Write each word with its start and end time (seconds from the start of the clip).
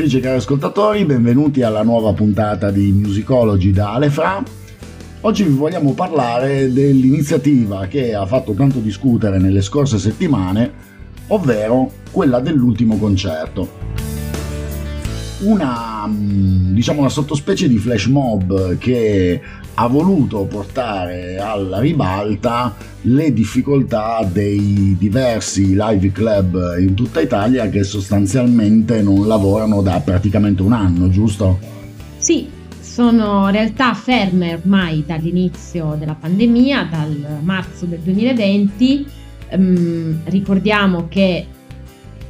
ascoltatrici 0.00 0.16
e 0.16 0.20
cari 0.20 0.36
ascoltatori, 0.36 1.04
benvenuti 1.04 1.62
alla 1.62 1.82
nuova 1.82 2.14
puntata 2.14 2.70
di 2.70 2.90
Musicology 2.90 3.70
da 3.70 3.92
Alefra. 3.92 4.42
Oggi 5.20 5.44
vi 5.44 5.52
vogliamo 5.52 5.92
parlare 5.92 6.72
dell'iniziativa 6.72 7.86
che 7.86 8.14
ha 8.14 8.24
fatto 8.24 8.52
tanto 8.54 8.78
discutere 8.78 9.38
nelle 9.38 9.60
scorse 9.60 9.98
settimane, 9.98 10.72
ovvero 11.28 11.92
quella 12.10 12.40
dell'ultimo 12.40 12.96
concerto. 12.96 13.68
Una, 15.40 15.89
mm, 16.06 16.72
diciamo, 16.72 17.00
una 17.00 17.08
sottospecie 17.08 17.68
di 17.68 17.78
flash 17.78 18.06
mob 18.06 18.78
che 18.78 19.40
ha 19.74 19.86
voluto 19.86 20.44
portare 20.44 21.38
alla 21.38 21.78
ribalta 21.80 22.74
le 23.02 23.32
difficoltà 23.32 24.28
dei 24.30 24.96
diversi 24.98 25.74
live 25.74 26.12
club 26.12 26.76
in 26.78 26.94
tutta 26.94 27.20
Italia 27.20 27.68
che 27.68 27.82
sostanzialmente 27.82 29.00
non 29.02 29.26
lavorano 29.26 29.80
da 29.80 30.00
praticamente 30.00 30.62
un 30.62 30.72
anno, 30.72 31.08
giusto? 31.08 31.58
Sì, 32.18 32.48
sono 32.80 33.48
realtà 33.48 33.94
ferme 33.94 34.54
ormai 34.54 35.04
dall'inizio 35.06 35.96
della 35.98 36.14
pandemia, 36.14 36.88
dal 36.90 37.38
marzo 37.42 37.86
del 37.86 38.00
2020. 38.00 39.06
Ehm, 39.48 40.20
ricordiamo 40.24 41.08
che 41.08 41.46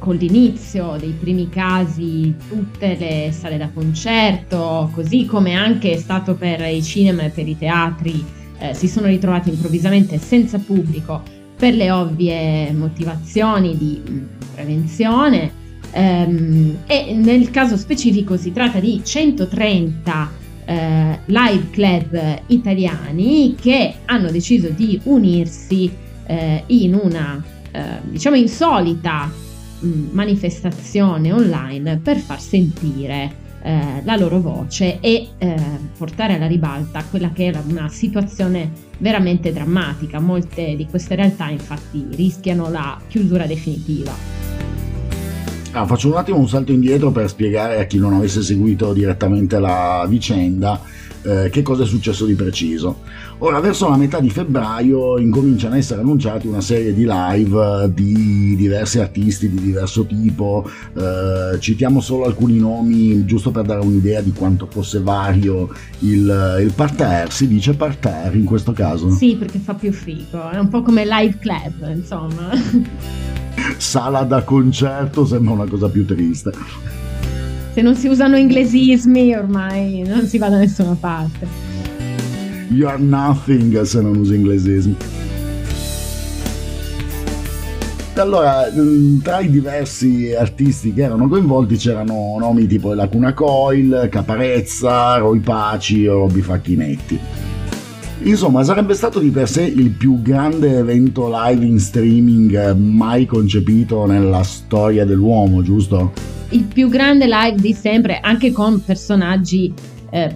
con 0.01 0.15
l'inizio 0.15 0.95
dei 0.99 1.11
primi 1.11 1.47
casi 1.47 2.33
tutte 2.49 2.97
le 2.97 3.31
sale 3.31 3.57
da 3.57 3.69
concerto, 3.71 4.89
così 4.95 5.27
come 5.27 5.53
anche 5.53 5.91
è 5.91 5.97
stato 5.97 6.33
per 6.33 6.59
i 6.61 6.81
cinema 6.81 7.21
e 7.21 7.29
per 7.29 7.47
i 7.47 7.55
teatri, 7.55 8.25
eh, 8.57 8.73
si 8.73 8.87
sono 8.87 9.05
ritrovati 9.05 9.49
improvvisamente 9.49 10.17
senza 10.17 10.57
pubblico 10.57 11.21
per 11.55 11.75
le 11.75 11.91
ovvie 11.91 12.71
motivazioni 12.71 13.77
di 13.77 14.01
mh, 14.03 14.27
prevenzione. 14.55 15.51
Ehm, 15.91 16.77
e 16.87 17.13
nel 17.13 17.51
caso 17.51 17.77
specifico 17.77 18.37
si 18.37 18.51
tratta 18.51 18.79
di 18.79 19.01
130 19.03 20.31
eh, 20.65 21.19
live 21.25 21.69
club 21.69 22.41
italiani 22.47 23.53
che 23.53 23.93
hanno 24.05 24.31
deciso 24.31 24.69
di 24.69 24.99
unirsi 25.03 25.91
eh, 26.25 26.63
in 26.67 26.95
una 26.95 27.43
eh, 27.71 27.81
diciamo 28.09 28.35
insolita 28.35 29.49
manifestazione 29.81 31.31
online 31.31 31.97
per 31.97 32.17
far 32.17 32.39
sentire 32.39 33.49
eh, 33.63 34.01
la 34.03 34.15
loro 34.15 34.39
voce 34.39 34.99
e 34.99 35.29
eh, 35.37 35.55
portare 35.97 36.35
alla 36.35 36.47
ribalta 36.47 37.03
quella 37.09 37.31
che 37.31 37.45
era 37.45 37.61
una 37.67 37.89
situazione 37.89 38.71
veramente 38.97 39.53
drammatica. 39.53 40.19
Molte 40.19 40.75
di 40.75 40.87
queste 40.87 41.15
realtà 41.15 41.49
infatti 41.49 42.07
rischiano 42.11 42.69
la 42.69 42.99
chiusura 43.07 43.45
definitiva. 43.45 44.11
Ah, 45.73 45.85
faccio 45.85 46.09
un 46.09 46.17
attimo 46.17 46.37
un 46.37 46.49
salto 46.49 46.71
indietro 46.71 47.11
per 47.11 47.29
spiegare 47.29 47.79
a 47.79 47.85
chi 47.85 47.97
non 47.97 48.13
avesse 48.13 48.41
seguito 48.41 48.91
direttamente 48.91 49.57
la 49.57 50.05
vicenda 50.09 50.81
eh, 51.23 51.49
che 51.51 51.61
cosa 51.61 51.83
è 51.83 51.85
successo 51.85 52.25
di 52.25 52.33
preciso. 52.33 52.99
Ora, 53.39 53.59
verso 53.59 53.89
la 53.89 53.97
metà 53.97 54.19
di 54.19 54.29
febbraio 54.29 55.17
incominciano 55.17 55.73
a 55.73 55.77
essere 55.77 56.01
annunciati 56.01 56.47
una 56.47 56.61
serie 56.61 56.93
di 56.93 57.05
live 57.07 57.91
di 57.93 58.55
diversi 58.55 58.99
artisti 58.99 59.49
di 59.49 59.59
diverso 59.59 60.05
tipo. 60.05 60.69
Eh, 60.95 61.59
citiamo 61.59 62.01
solo 62.01 62.25
alcuni 62.25 62.57
nomi, 62.57 63.25
giusto 63.25 63.51
per 63.51 63.63
dare 63.63 63.81
un'idea 63.81 64.21
di 64.21 64.31
quanto 64.31 64.67
fosse 64.69 64.99
vario 64.99 65.69
il, 65.99 66.59
il 66.61 66.71
parterre. 66.75 67.31
Si 67.31 67.47
dice 67.47 67.73
parterre 67.73 68.37
in 68.37 68.45
questo 68.45 68.73
caso? 68.73 69.09
Sì, 69.11 69.35
perché 69.35 69.59
fa 69.59 69.73
più 69.73 69.91
figo, 69.91 70.49
è 70.49 70.57
un 70.57 70.69
po' 70.69 70.81
come 70.83 71.03
live 71.05 71.37
club, 71.39 71.95
insomma. 71.95 72.49
Sala 73.77 74.21
da 74.23 74.43
concerto 74.43 75.25
sembra 75.25 75.53
una 75.53 75.65
cosa 75.65 75.89
più 75.89 76.05
triste. 76.05 76.51
Se 77.73 77.81
non 77.81 77.95
si 77.95 78.07
usano 78.07 78.35
inglesismi 78.35 79.33
ormai 79.33 80.03
non 80.05 80.27
si 80.27 80.37
va 80.37 80.49
da 80.49 80.57
nessuna 80.57 80.95
parte. 80.99 81.47
You 82.69 82.87
are 82.87 83.01
nothing 83.01 83.81
se 83.81 84.01
non 84.01 84.17
usi 84.17 84.35
inglesismi. 84.35 84.95
Allora, 88.15 88.69
mh, 88.69 89.21
tra 89.21 89.39
i 89.39 89.49
diversi 89.49 90.33
artisti 90.33 90.93
che 90.93 91.03
erano 91.03 91.27
coinvolti 91.27 91.77
c'erano 91.77 92.35
nomi 92.37 92.67
tipo 92.67 92.93
Lacuna 92.93 93.33
Coil, 93.33 94.09
Caparezza, 94.11 95.15
Roy 95.17 95.39
Paci 95.39 96.05
o 96.07 96.19
Robby 96.19 96.41
Facchinetti. 96.41 97.19
Insomma, 98.23 98.63
sarebbe 98.63 98.93
stato 98.93 99.19
di 99.19 99.29
per 99.29 99.49
sé 99.49 99.63
il 99.63 99.89
più 99.91 100.21
grande 100.21 100.77
evento 100.77 101.31
live 101.33 101.65
in 101.65 101.79
streaming 101.79 102.75
mai 102.75 103.25
concepito 103.25 104.05
nella 104.05 104.43
storia 104.43 105.05
dell'uomo, 105.05 105.63
giusto? 105.63 106.11
Il 106.51 106.65
più 106.65 106.89
grande 106.89 107.27
live 107.27 107.55
di 107.55 107.73
sempre, 107.73 108.19
anche 108.19 108.51
con 108.51 108.83
personaggi 108.83 109.73
eh, 110.09 110.35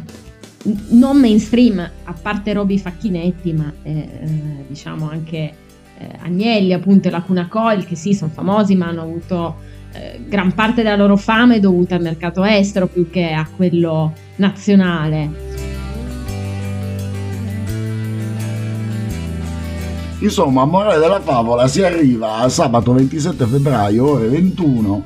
non 0.90 1.20
mainstream, 1.20 1.80
a 1.80 2.14
parte 2.14 2.54
Roby 2.54 2.78
Facchinetti, 2.78 3.52
ma 3.54 3.72
eh, 3.84 3.92
eh, 3.92 4.66
diciamo 4.68 5.10
anche 5.10 5.38
eh, 5.98 6.10
Agnelli, 6.22 6.72
appunto, 6.72 7.10
e 7.10 7.12
Lacuna 7.12 7.48
Coil, 7.48 7.86
che 7.86 7.96
sì, 7.96 8.14
sono 8.14 8.32
famosi, 8.34 8.76
ma 8.76 8.88
hanno 8.88 9.02
avuto 9.02 9.56
eh, 9.92 10.22
gran 10.26 10.54
parte 10.54 10.84
della 10.84 10.96
loro 10.96 11.18
fama 11.18 11.56
è 11.56 11.60
dovuta 11.60 11.96
al 11.96 12.02
mercato 12.02 12.44
estero 12.44 12.88
più 12.88 13.10
che 13.10 13.32
a 13.32 13.48
quello 13.54 14.14
nazionale. 14.38 15.44
Insomma, 20.20 20.64
morale 20.64 20.98
della 20.98 21.20
favola, 21.20 21.68
si 21.68 21.84
arriva 21.84 22.38
a 22.38 22.48
sabato 22.50 22.94
27 22.94 23.46
febbraio, 23.46 24.12
ore 24.12 24.28
21, 24.30 25.04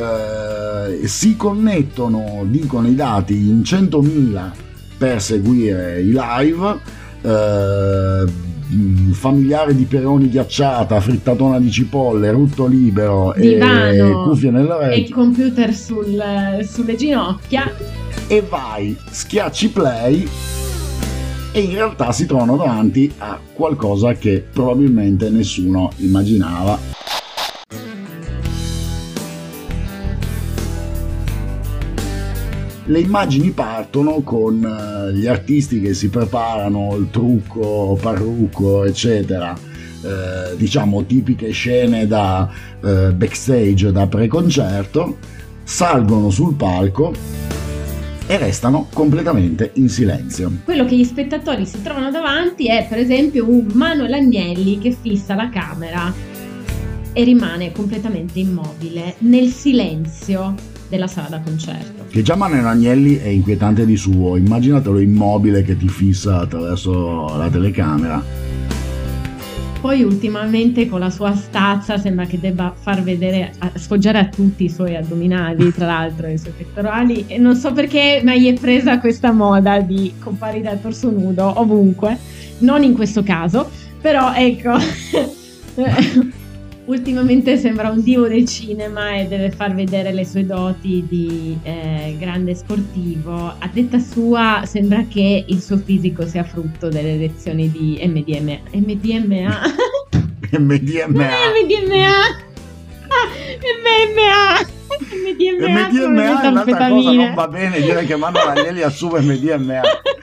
eh, 0.00 1.06
si 1.06 1.36
connettono, 1.36 2.44
dicono 2.46 2.88
i 2.88 2.94
dati, 2.94 3.34
in 3.48 3.60
100.000 3.60 4.50
per 4.96 5.20
seguire 5.22 6.00
i 6.00 6.12
live, 6.12 6.78
eh, 7.22 8.24
mh, 8.68 9.12
familiare 9.12 9.74
di 9.74 9.84
peroni 9.84 10.28
ghiacciata, 10.28 11.00
frittatona 11.00 11.58
di 11.58 11.70
cipolle, 11.70 12.30
rutto 12.30 12.66
libero 12.66 13.34
e 13.34 13.54
Divano 13.54 14.22
cuffie 14.24 14.50
nelle 14.50 14.68
e 14.68 14.72
orecchie 14.72 15.14
computer 15.14 15.74
sul- 15.74 16.66
sulle 16.68 16.96
ginocchia. 16.96 17.70
e 18.26 18.42
vai, 18.48 18.96
schiacci 19.10 19.68
play 19.70 20.28
e 21.52 21.60
in 21.60 21.72
realtà 21.72 22.12
si 22.12 22.26
trovano 22.26 22.56
davanti 22.56 23.12
a 23.18 23.38
qualcosa 23.52 24.12
che 24.14 24.44
probabilmente 24.52 25.30
nessuno 25.30 25.90
immaginava. 25.96 26.78
Le 32.90 32.98
immagini 32.98 33.52
partono 33.52 34.20
con 34.22 34.64
eh, 34.64 35.12
gli 35.14 35.28
artisti 35.28 35.80
che 35.80 35.94
si 35.94 36.08
preparano 36.08 36.96
il 36.96 37.08
trucco, 37.10 37.96
parrucco, 38.02 38.84
eccetera. 38.84 39.56
eh, 40.02 40.56
diciamo 40.56 41.04
tipiche 41.04 41.50
scene 41.50 42.08
da 42.08 42.50
eh, 42.82 43.12
backstage, 43.12 43.92
da 43.92 44.08
preconcerto, 44.08 45.18
salgono 45.62 46.30
sul 46.30 46.54
palco 46.54 47.14
e 48.26 48.36
restano 48.38 48.88
completamente 48.92 49.70
in 49.74 49.88
silenzio. 49.88 50.50
Quello 50.64 50.84
che 50.84 50.96
gli 50.96 51.04
spettatori 51.04 51.66
si 51.66 51.80
trovano 51.82 52.10
davanti 52.10 52.66
è 52.66 52.86
per 52.88 52.98
esempio 52.98 53.48
un 53.48 53.68
Manuel 53.72 54.14
Agnelli 54.14 54.80
che 54.80 54.96
fissa 55.00 55.36
la 55.36 55.48
camera 55.48 56.12
e 57.12 57.22
rimane 57.22 57.70
completamente 57.70 58.40
immobile 58.40 59.14
nel 59.18 59.46
silenzio 59.50 60.69
della 60.90 61.06
sala 61.06 61.28
da 61.28 61.40
concerto. 61.40 62.04
Che 62.10 62.20
già 62.22 62.34
Manuel 62.34 62.66
Agnelli 62.66 63.16
è 63.16 63.28
inquietante 63.28 63.86
di 63.86 63.96
suo, 63.96 64.36
immaginatelo 64.36 64.98
immobile 64.98 65.62
che 65.62 65.76
ti 65.76 65.88
fissa 65.88 66.40
attraverso 66.40 67.34
la 67.38 67.48
telecamera. 67.48 68.22
Poi 69.80 70.02
ultimamente 70.02 70.86
con 70.90 71.00
la 71.00 71.08
sua 71.08 71.34
stazza 71.34 71.96
sembra 71.96 72.26
che 72.26 72.38
debba 72.38 72.74
far 72.78 73.02
vedere, 73.02 73.52
sfoggiare 73.76 74.18
a 74.18 74.26
tutti 74.26 74.64
i 74.64 74.68
suoi 74.68 74.94
addominali, 74.94 75.72
tra 75.72 75.86
l'altro 75.86 76.26
i 76.26 76.36
suoi 76.36 76.52
pettorali 76.54 77.24
e 77.28 77.38
non 77.38 77.56
so 77.56 77.72
perché 77.72 78.20
ma 78.22 78.36
gli 78.36 78.52
è 78.54 78.60
presa 78.60 78.98
questa 78.98 79.32
moda 79.32 79.80
di 79.80 80.12
comparire 80.18 80.68
a 80.68 80.76
torso 80.76 81.10
nudo 81.10 81.58
ovunque, 81.58 82.18
non 82.58 82.82
in 82.82 82.92
questo 82.92 83.22
caso, 83.22 83.70
però 84.02 84.34
ecco 84.34 84.74
ultimamente 86.90 87.56
sembra 87.56 87.90
un 87.90 88.02
divo 88.02 88.26
del 88.26 88.46
cinema 88.46 89.16
e 89.16 89.26
deve 89.26 89.50
far 89.50 89.74
vedere 89.74 90.12
le 90.12 90.24
sue 90.24 90.44
doti 90.44 91.04
di 91.08 91.56
eh, 91.62 92.16
grande 92.18 92.54
sportivo. 92.54 93.54
A 93.58 93.70
detta 93.72 93.98
sua 93.98 94.62
sembra 94.66 95.04
che 95.08 95.44
il 95.46 95.62
suo 95.62 95.76
fisico 95.78 96.26
sia 96.26 96.42
frutto 96.42 96.88
delle 96.88 97.16
lezioni 97.16 97.70
di 97.70 98.00
MDMA. 98.04 98.58
MDMA? 98.72 99.60
MDMA. 100.58 101.28
MDMA. 101.62 102.08
MMA. 103.70 104.78
MDMA, 105.12 105.88
MDMA 105.88 106.42
è 106.42 106.46
un'altra 106.46 106.88
cosa, 106.88 107.12
non 107.12 107.34
va 107.34 107.48
bene 107.48 107.80
dire 107.80 108.04
che 108.04 108.16
Mano 108.16 108.38
Ragnelli 108.44 108.82
assume 108.82 109.20
MDMA. 109.20 109.80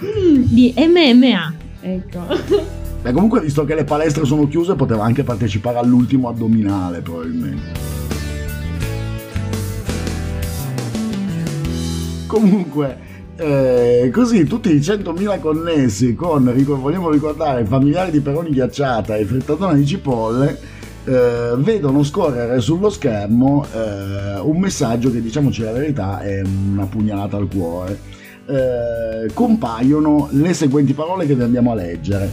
Mm, 0.00 0.44
di 0.46 0.72
MMA, 0.76 1.54
ecco. 1.80 2.87
Beh, 3.00 3.12
comunque, 3.12 3.40
visto 3.40 3.64
che 3.64 3.74
le 3.74 3.84
palestre 3.84 4.24
sono 4.24 4.48
chiuse, 4.48 4.74
poteva 4.74 5.04
anche 5.04 5.22
partecipare 5.22 5.78
all'ultimo 5.78 6.28
addominale, 6.28 7.00
probabilmente. 7.00 7.96
Comunque, 12.26 12.98
eh, 13.36 14.10
così 14.12 14.44
tutti 14.44 14.70
i 14.70 14.80
100.000 14.80 15.38
connessi 15.38 16.14
con, 16.16 16.52
vogliamo 16.64 17.08
ricordare, 17.08 17.64
familiari 17.64 18.10
di 18.10 18.20
Peroni 18.20 18.50
ghiacciata 18.50 19.16
e 19.16 19.24
frittatona 19.24 19.74
di 19.74 19.86
cipolle, 19.86 20.58
eh, 21.04 21.54
vedono 21.56 22.02
scorrere 22.02 22.60
sullo 22.60 22.90
schermo 22.90 23.64
eh, 23.72 24.40
un 24.40 24.58
messaggio 24.58 25.10
che, 25.10 25.22
diciamoci 25.22 25.62
la 25.62 25.72
verità, 25.72 26.20
è 26.20 26.42
una 26.42 26.86
pugnalata 26.86 27.36
al 27.36 27.48
cuore. 27.48 28.16
Eh, 28.44 29.32
compaiono 29.32 30.28
le 30.32 30.52
seguenti 30.52 30.94
parole 30.94 31.26
che 31.26 31.34
vi 31.34 31.42
andiamo 31.42 31.70
a 31.70 31.74
leggere. 31.74 32.30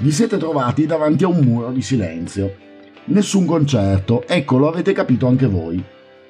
Vi 0.00 0.10
siete 0.12 0.36
trovati 0.36 0.86
davanti 0.86 1.24
a 1.24 1.28
un 1.28 1.40
muro 1.40 1.70
di 1.70 1.82
silenzio. 1.82 2.54
Nessun 3.06 3.46
concerto, 3.46 4.26
ecco 4.26 4.58
lo 4.58 4.68
avete 4.68 4.92
capito 4.92 5.26
anche 5.26 5.46
voi. 5.46 5.82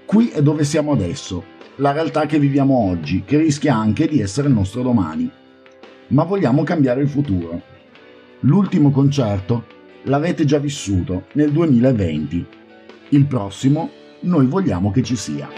Qui 0.06 0.28
è 0.28 0.40
dove 0.40 0.64
siamo 0.64 0.92
adesso, 0.92 1.44
la 1.76 1.92
realtà 1.92 2.24
che 2.26 2.38
viviamo 2.38 2.88
oggi, 2.88 3.24
che 3.24 3.36
rischia 3.36 3.76
anche 3.76 4.06
di 4.08 4.20
essere 4.20 4.48
il 4.48 4.54
nostro 4.54 4.82
domani. 4.82 5.30
Ma 6.08 6.22
vogliamo 6.22 6.62
cambiare 6.62 7.02
il 7.02 7.08
futuro. 7.08 7.60
L'ultimo 8.40 8.90
concerto 8.90 9.64
l'avete 10.04 10.44
già 10.44 10.58
vissuto 10.58 11.24
nel 11.32 11.52
2020. 11.52 12.46
Il 13.10 13.26
prossimo 13.26 13.90
noi 14.20 14.46
vogliamo 14.46 14.90
che 14.90 15.02
ci 15.02 15.16
sia. 15.16 15.48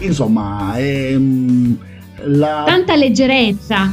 Insomma, 0.00 0.74
è, 0.76 1.14
mm, 1.16 1.72
la... 2.24 2.64
Tanta 2.66 2.96
leggerezza. 2.96 3.92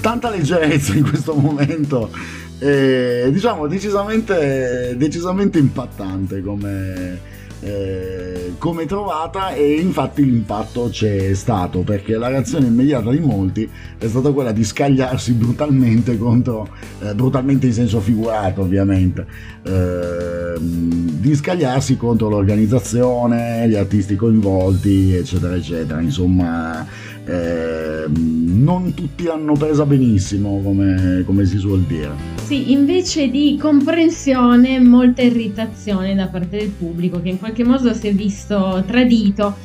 Tanta 0.00 0.30
leggerezza 0.30 0.94
in 0.94 1.02
questo 1.08 1.34
momento. 1.34 2.10
Eh, 2.58 3.28
diciamo 3.32 3.66
decisamente, 3.66 4.94
decisamente 4.96 5.58
impattante 5.58 6.42
come, 6.42 7.20
eh, 7.62 8.54
come 8.58 8.86
trovata 8.86 9.54
e 9.54 9.74
infatti 9.74 10.24
l'impatto 10.24 10.88
c'è 10.90 11.32
stato 11.34 11.80
perché 11.80 12.16
la 12.16 12.26
reazione 12.26 12.66
immediata 12.66 13.10
di 13.10 13.20
molti 13.20 13.68
è 13.98 14.08
stata 14.08 14.32
quella 14.32 14.50
di 14.50 14.64
scagliarsi 14.64 15.32
brutalmente 15.34 16.18
contro, 16.18 16.68
eh, 17.00 17.14
brutalmente 17.14 17.66
in 17.66 17.72
senso 17.72 18.00
figurato 18.00 18.62
ovviamente, 18.62 19.26
eh, 19.62 20.58
di 20.58 21.34
scagliarsi 21.34 21.96
contro 21.96 22.28
l'organizzazione, 22.28 23.68
gli 23.68 23.76
artisti 23.76 24.16
coinvolti 24.16 25.14
eccetera 25.14 25.54
eccetera, 25.54 26.00
insomma 26.00 26.84
eh, 27.24 28.06
non 28.08 28.92
tutti 28.94 29.22
l'hanno 29.22 29.52
presa 29.54 29.86
benissimo 29.86 30.60
come, 30.62 31.22
come 31.24 31.44
si 31.44 31.58
suol 31.58 31.82
dire. 31.82 32.41
Sì, 32.52 32.70
invece 32.72 33.30
di 33.30 33.56
comprensione 33.58 34.78
molta 34.78 35.22
irritazione 35.22 36.14
da 36.14 36.26
parte 36.26 36.58
del 36.58 36.68
pubblico 36.68 37.22
che 37.22 37.30
in 37.30 37.38
qualche 37.38 37.64
modo 37.64 37.94
si 37.94 38.08
è 38.08 38.12
visto 38.12 38.84
tradito. 38.86 39.56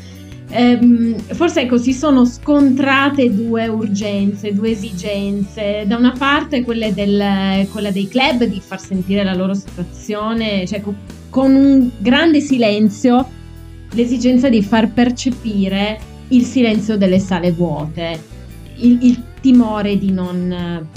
Ehm, 0.52 1.18
forse 1.18 1.64
ecco, 1.64 1.78
si 1.78 1.92
sono 1.92 2.24
scontrate 2.24 3.36
due 3.36 3.68
urgenze, 3.68 4.54
due 4.54 4.70
esigenze. 4.70 5.84
Da 5.86 5.98
una 5.98 6.14
parte 6.18 6.64
del, 6.64 7.68
quella 7.74 7.92
dei 7.92 8.08
club 8.08 8.46
di 8.46 8.62
far 8.66 8.80
sentire 8.80 9.22
la 9.26 9.34
loro 9.34 9.54
situazione, 9.54 10.66
cioè 10.66 10.82
con 11.30 11.56
un 11.56 11.90
grande 11.98 12.40
silenzio, 12.40 13.28
l'esigenza 13.96 14.48
di 14.48 14.64
far 14.64 14.94
percepire 14.94 16.00
il 16.30 16.44
silenzio 16.46 16.96
delle 16.96 17.20
sale 17.20 17.52
vuote, 17.52 18.18
il, 18.78 18.98
il 19.02 19.24
timore 19.42 19.98
di 19.98 20.14
non 20.14 20.88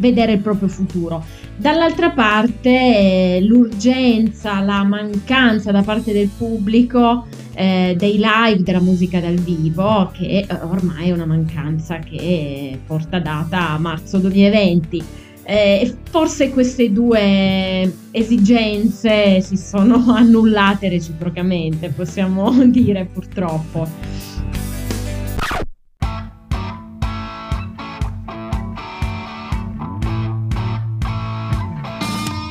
vedere 0.00 0.32
il 0.32 0.40
proprio 0.40 0.68
futuro. 0.68 1.24
Dall'altra 1.56 2.10
parte 2.10 2.70
eh, 2.70 3.38
l'urgenza, 3.42 4.60
la 4.60 4.82
mancanza 4.82 5.70
da 5.70 5.82
parte 5.82 6.12
del 6.12 6.30
pubblico 6.36 7.26
eh, 7.54 7.94
dei 7.98 8.18
live, 8.18 8.62
della 8.62 8.80
musica 8.80 9.20
dal 9.20 9.34
vivo, 9.34 10.10
che 10.12 10.46
eh, 10.48 10.54
ormai 10.62 11.10
è 11.10 11.12
una 11.12 11.26
mancanza 11.26 11.98
che 11.98 12.78
porta 12.86 13.18
data 13.18 13.70
a 13.70 13.78
marzo 13.78 14.18
2020. 14.18 15.04
Eh, 15.42 15.94
forse 16.08 16.50
queste 16.50 16.92
due 16.92 17.92
esigenze 18.12 19.40
si 19.40 19.56
sono 19.56 20.04
annullate 20.14 20.88
reciprocamente, 20.88 21.90
possiamo 21.90 22.50
dire 22.64 23.06
purtroppo. 23.12 23.86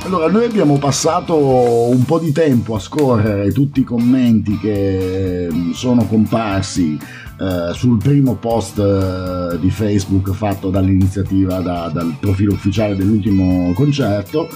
Allora, 0.10 0.28
noi 0.28 0.46
abbiamo 0.46 0.80
passato 0.80 1.38
un 1.38 2.04
po' 2.04 2.18
di 2.18 2.32
tempo 2.32 2.74
a 2.74 2.80
scorrere 2.80 3.52
tutti 3.52 3.82
i 3.82 3.84
commenti 3.84 4.58
che 4.58 5.48
mm, 5.54 5.70
sono 5.74 6.04
comparsi 6.06 6.98
eh, 7.40 7.74
sul 7.76 8.00
primo 8.00 8.34
post 8.34 8.80
eh, 8.80 9.60
di 9.60 9.70
Facebook 9.70 10.32
fatto 10.32 10.72
dall'iniziativa, 10.72 11.60
da, 11.60 11.92
dal 11.94 12.16
profilo 12.20 12.54
ufficiale 12.54 12.96
dell'ultimo 12.96 13.72
concerto. 13.74 14.50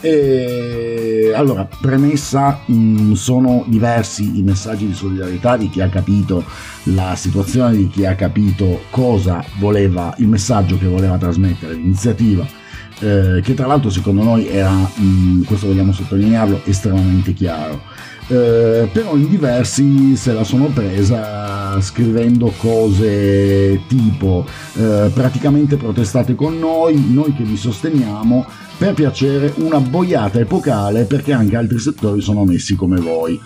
E 0.00 1.30
allora, 1.36 1.68
premessa, 1.80 2.62
mh, 2.66 2.74
mm, 2.74 3.12
sono 3.12 3.64
diversi 3.68 4.40
i 4.40 4.42
messaggi 4.42 4.88
di 4.88 4.94
solidarietà 4.94 5.56
di 5.56 5.70
chi 5.70 5.82
ha 5.82 5.88
capito 5.88 6.42
la 6.86 7.14
situazione, 7.14 7.76
di 7.76 7.88
chi 7.88 8.04
ha 8.04 8.16
capito 8.16 8.80
cosa 8.90 9.44
voleva, 9.60 10.12
il 10.18 10.26
messaggio 10.26 10.76
che 10.76 10.88
voleva 10.88 11.16
trasmettere 11.16 11.74
l'iniziativa 11.74 12.64
eh, 13.00 13.40
che 13.42 13.54
tra 13.54 13.66
l'altro 13.66 13.90
secondo 13.90 14.22
noi 14.22 14.48
era, 14.48 14.70
mh, 14.70 15.02
mm, 15.02 15.42
questo 15.44 15.66
vogliamo 15.66 15.92
sottolinearlo, 15.92 16.62
estremamente 16.64 17.32
chiaro. 17.32 17.82
Eh, 18.28 18.88
però 18.92 19.14
in 19.14 19.28
diversi 19.28 20.16
se 20.16 20.32
la 20.32 20.42
sono 20.42 20.66
presa 20.66 21.80
scrivendo 21.80 22.52
cose 22.56 23.82
tipo 23.86 24.44
eh, 24.74 25.10
praticamente 25.14 25.76
protestate 25.76 26.34
con 26.34 26.58
noi, 26.58 27.12
noi 27.12 27.32
che 27.34 27.44
vi 27.44 27.56
sosteniamo, 27.56 28.44
per 28.78 28.94
piacere 28.94 29.52
una 29.56 29.80
boiata 29.80 30.38
epocale 30.38 31.04
perché 31.04 31.32
anche 31.32 31.56
altri 31.56 31.78
settori 31.78 32.20
sono 32.20 32.44
messi 32.44 32.74
come 32.74 32.98
voi. 32.98 33.40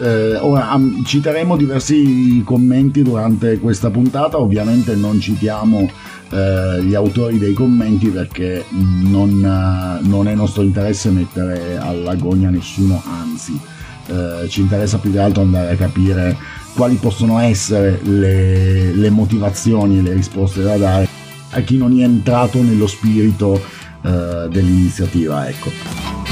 Eh, 0.00 0.36
ora 0.36 0.76
citeremo 1.04 1.56
diversi 1.56 2.42
commenti 2.44 3.02
durante 3.02 3.58
questa 3.58 3.90
puntata, 3.90 4.40
ovviamente 4.40 4.96
non 4.96 5.20
citiamo 5.20 5.88
eh, 6.30 6.82
gli 6.82 6.94
autori 6.94 7.38
dei 7.38 7.52
commenti 7.52 8.08
perché 8.08 8.64
non, 8.70 9.44
eh, 9.44 10.04
non, 10.06 10.26
è 10.26 10.34
nostro 10.34 10.62
interesse 10.62 11.10
mettere 11.10 11.78
all'agonia 11.78 12.50
nessuno, 12.50 13.00
anzi 13.06 13.58
eh, 14.06 14.48
ci 14.48 14.62
interessa 14.62 14.98
più 14.98 15.12
che 15.12 15.20
altro 15.20 15.42
andare 15.42 15.72
a 15.72 15.76
capire 15.76 16.36
quali 16.74 16.96
possono 16.96 17.38
essere 17.38 18.00
le, 18.02 18.92
le 18.92 19.10
motivazioni 19.10 19.98
e 19.98 20.02
le 20.02 20.12
risposte 20.12 20.62
da 20.62 20.76
dare 20.76 21.08
a 21.50 21.60
chi 21.60 21.76
non 21.76 21.98
è 21.98 22.02
entrato 22.02 22.60
nello 22.62 22.88
spirito 22.88 23.62
eh, 24.02 24.48
dell'iniziativa. 24.50 25.48
Ecco. 25.48 26.23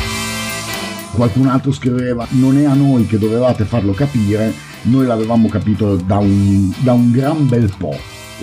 Qualcun 1.14 1.46
altro 1.46 1.72
scriveva 1.72 2.26
non 2.30 2.56
è 2.56 2.64
a 2.64 2.72
noi 2.72 3.06
che 3.06 3.18
dovevate 3.18 3.64
farlo 3.64 3.92
capire, 3.92 4.52
noi 4.82 5.04
l'avevamo 5.06 5.48
capito 5.48 5.96
da 5.96 6.16
un, 6.16 6.72
da 6.78 6.94
un 6.94 7.10
gran 7.10 7.46
bel 7.48 7.70
po'. 7.76 7.94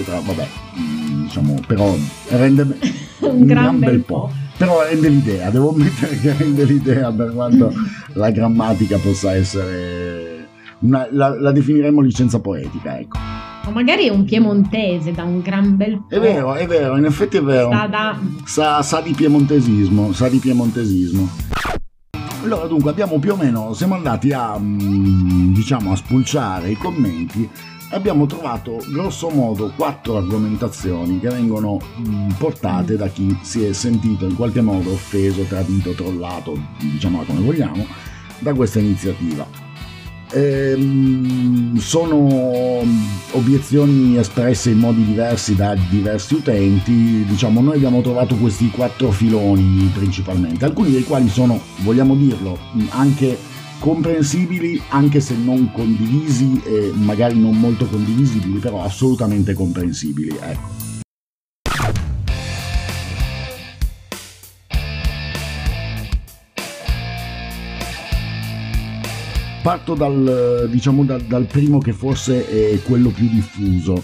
Vabbè, 0.06 0.48
mm, 0.80 1.24
diciamo, 1.24 1.60
però 1.66 1.96
rende 2.30 2.62
un, 3.22 3.46
gran, 3.46 3.46
gran, 3.46 3.80
bel 3.80 4.00
po'. 4.02 4.20
po'. 4.20 4.32
Però 4.56 4.84
rende 4.84 5.10
l'idea, 5.10 5.50
devo 5.50 5.72
ammettere 5.74 6.20
che 6.20 6.34
rende 6.38 6.64
l'idea 6.64 7.12
per 7.12 7.34
quanto 7.34 7.74
la 8.14 8.30
grammatica 8.30 8.98
possa 8.98 9.34
essere... 9.34 10.48
Una, 10.82 11.08
la, 11.12 11.38
la 11.38 11.52
definiremmo 11.52 12.00
licenza 12.00 12.40
poetica, 12.40 12.98
ecco. 13.00 13.18
O 13.66 13.72
magari 13.72 14.06
è 14.08 14.10
un 14.12 14.24
piemontese 14.24 15.12
da 15.12 15.24
un 15.24 15.42
gran 15.42 15.76
bel 15.76 16.04
po'. 16.08 16.16
È 16.16 16.20
vero, 16.20 16.54
è 16.54 16.66
vero, 16.68 16.96
in 16.96 17.06
effetti 17.06 17.38
è 17.38 17.42
vero. 17.42 17.70
Sa, 17.72 17.88
da... 17.88 18.18
sa, 18.46 18.82
sa 18.82 19.02
di 19.02 19.14
piemontesismo, 19.14 20.14
sa 20.14 20.30
di 20.30 20.38
piemontesismo. 20.38 21.30
Allora, 22.42 22.68
dunque, 22.68 22.90
abbiamo 22.90 23.20
più 23.20 23.34
o 23.34 23.36
meno, 23.36 23.74
siamo 23.74 23.96
andati 23.96 24.32
a, 24.32 24.58
mm, 24.58 25.54
diciamo, 25.54 25.92
a 25.92 25.96
spulciare 25.98 26.70
i 26.70 26.76
commenti 26.76 27.44
e 27.92 27.96
abbiamo 27.96 28.26
trovato 28.28 28.78
grosso 28.92 29.30
modo 29.30 29.74
quattro 29.76 30.18
argomentazioni 30.18 31.20
che 31.20 31.28
vengono 31.28 31.80
mm, 32.00 32.30
portate 32.38 32.96
da 32.96 33.08
chi 33.08 33.38
si 33.42 33.66
è 33.66 33.74
sentito 33.74 34.26
in 34.26 34.36
qualche 34.36 34.62
modo 34.62 34.92
offeso, 34.92 35.44
tradito, 35.44 35.92
trollato, 35.92 36.58
diciamola 36.80 37.26
come 37.26 37.42
vogliamo, 37.42 37.86
da 38.40 38.54
questa 38.54 38.80
iniziativa. 38.80 39.69
Ehm, 40.32 41.78
sono 41.78 42.84
obiezioni 43.32 44.18
espresse 44.18 44.70
in 44.72 44.78
modi 44.78 45.04
diversi 45.04 45.56
da 45.56 45.76
diversi 45.90 46.36
utenti, 46.36 47.26
diciamo 47.26 47.62
noi 47.62 47.78
abbiamo 47.78 48.02
trovato 48.02 48.36
questi 48.36 48.70
quattro 48.70 49.12
filoni 49.12 49.90
principalmente, 49.94 50.66
alcuni 50.66 50.92
dei 50.92 51.04
quali 51.04 51.30
sono, 51.30 51.60
vogliamo 51.78 52.16
dirlo, 52.16 52.58
anche 52.90 53.38
comprensibili 53.80 54.82
anche 54.90 55.22
se 55.22 55.36
non 55.36 55.72
condivisi 55.72 56.62
e 56.66 56.92
magari 56.96 57.40
non 57.40 57.58
molto 57.58 57.86
condivisibili, 57.88 58.60
però 58.60 58.84
assolutamente 58.84 59.54
comprensibili, 59.54 60.38
ecco. 60.40 60.79
Parto 69.70 69.94
dal, 69.94 70.68
diciamo, 70.68 71.04
dal, 71.04 71.22
dal 71.22 71.46
primo 71.46 71.78
che 71.78 71.94
forse 71.94 72.50
è 72.50 72.82
quello 72.82 73.10
più 73.10 73.30
diffuso. 73.30 74.04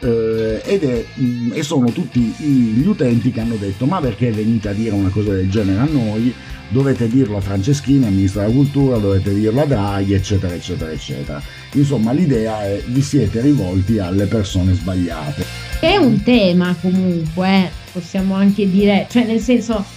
Eh, 0.00 0.60
ed 0.64 0.82
è, 0.82 1.04
mh, 1.14 1.52
e 1.54 1.62
sono 1.62 1.92
tutti 1.92 2.18
gli 2.18 2.84
utenti 2.84 3.30
che 3.30 3.38
hanno 3.38 3.54
detto 3.54 3.86
ma 3.86 4.00
perché 4.00 4.32
venite 4.32 4.70
a 4.70 4.72
dire 4.72 4.90
una 4.90 5.10
cosa 5.10 5.30
del 5.30 5.48
genere 5.48 5.78
a 5.78 5.84
noi? 5.88 6.34
Dovete 6.68 7.06
dirlo 7.06 7.36
a 7.36 7.40
Franceschini, 7.40 8.10
ministro 8.10 8.40
della 8.40 8.52
cultura 8.52 8.96
dovete 8.96 9.32
dirlo 9.32 9.60
a 9.60 9.66
Draghi 9.66 10.14
eccetera 10.14 10.52
eccetera 10.52 10.90
eccetera. 10.90 11.40
Insomma 11.74 12.10
l'idea 12.10 12.64
è 12.64 12.82
vi 12.84 13.00
siete 13.00 13.40
rivolti 13.40 14.00
alle 14.00 14.26
persone 14.26 14.74
sbagliate. 14.74 15.44
È 15.78 15.94
un 15.94 16.24
tema 16.24 16.74
comunque 16.80 17.48
eh, 17.48 17.70
possiamo 17.92 18.34
anche 18.34 18.68
dire 18.68 19.06
cioè 19.08 19.24
nel 19.26 19.38
senso 19.38 19.93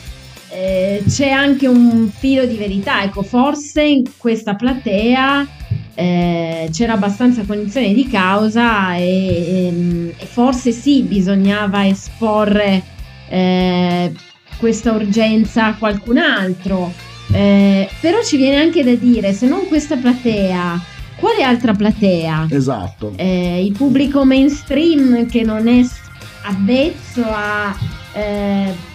eh, 0.57 1.03
c'è 1.07 1.29
anche 1.29 1.67
un 1.67 2.09
filo 2.09 2.45
di 2.45 2.55
verità. 2.55 3.03
Ecco, 3.03 3.21
forse 3.21 3.83
in 3.83 4.03
questa 4.17 4.55
platea 4.55 5.47
eh, 5.93 6.69
c'era 6.71 6.93
abbastanza 6.93 7.43
cognizione 7.45 7.93
di 7.93 8.07
causa 8.07 8.95
e, 8.95 9.03
e, 9.03 9.67
ehm, 9.67 10.11
e 10.17 10.25
forse 10.25 10.71
sì, 10.71 11.03
bisognava 11.03 11.85
esporre 11.85 12.81
eh, 13.29 14.11
questa 14.57 14.93
urgenza 14.93 15.67
a 15.67 15.75
qualcun 15.75 16.17
altro. 16.17 16.91
Eh, 17.31 17.87
però 18.01 18.23
ci 18.23 18.37
viene 18.37 18.55
anche 18.55 18.83
da 18.83 18.95
dire, 18.95 19.33
se 19.33 19.47
non 19.47 19.67
questa 19.67 19.95
platea, 19.97 20.81
quale 21.17 21.43
altra 21.43 21.73
platea? 21.73 22.47
Esatto. 22.49 23.13
Eh, 23.15 23.63
il 23.63 23.73
pubblico 23.73 24.25
mainstream 24.25 25.27
che 25.27 25.43
non 25.43 25.67
è 25.67 25.85
avvezzo 26.43 27.23
a 27.25 27.75
eh, 28.13 28.86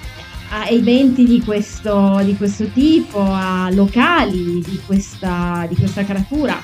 a 0.55 0.69
eventi 0.69 1.25
di 1.25 1.43
questo, 1.43 2.21
di 2.23 2.37
questo 2.37 2.67
tipo, 2.67 3.21
a 3.21 3.71
locali 3.73 4.61
di 4.61 4.81
questa, 4.85 5.65
di 5.67 5.75
questa 5.75 6.05
caratura 6.05 6.61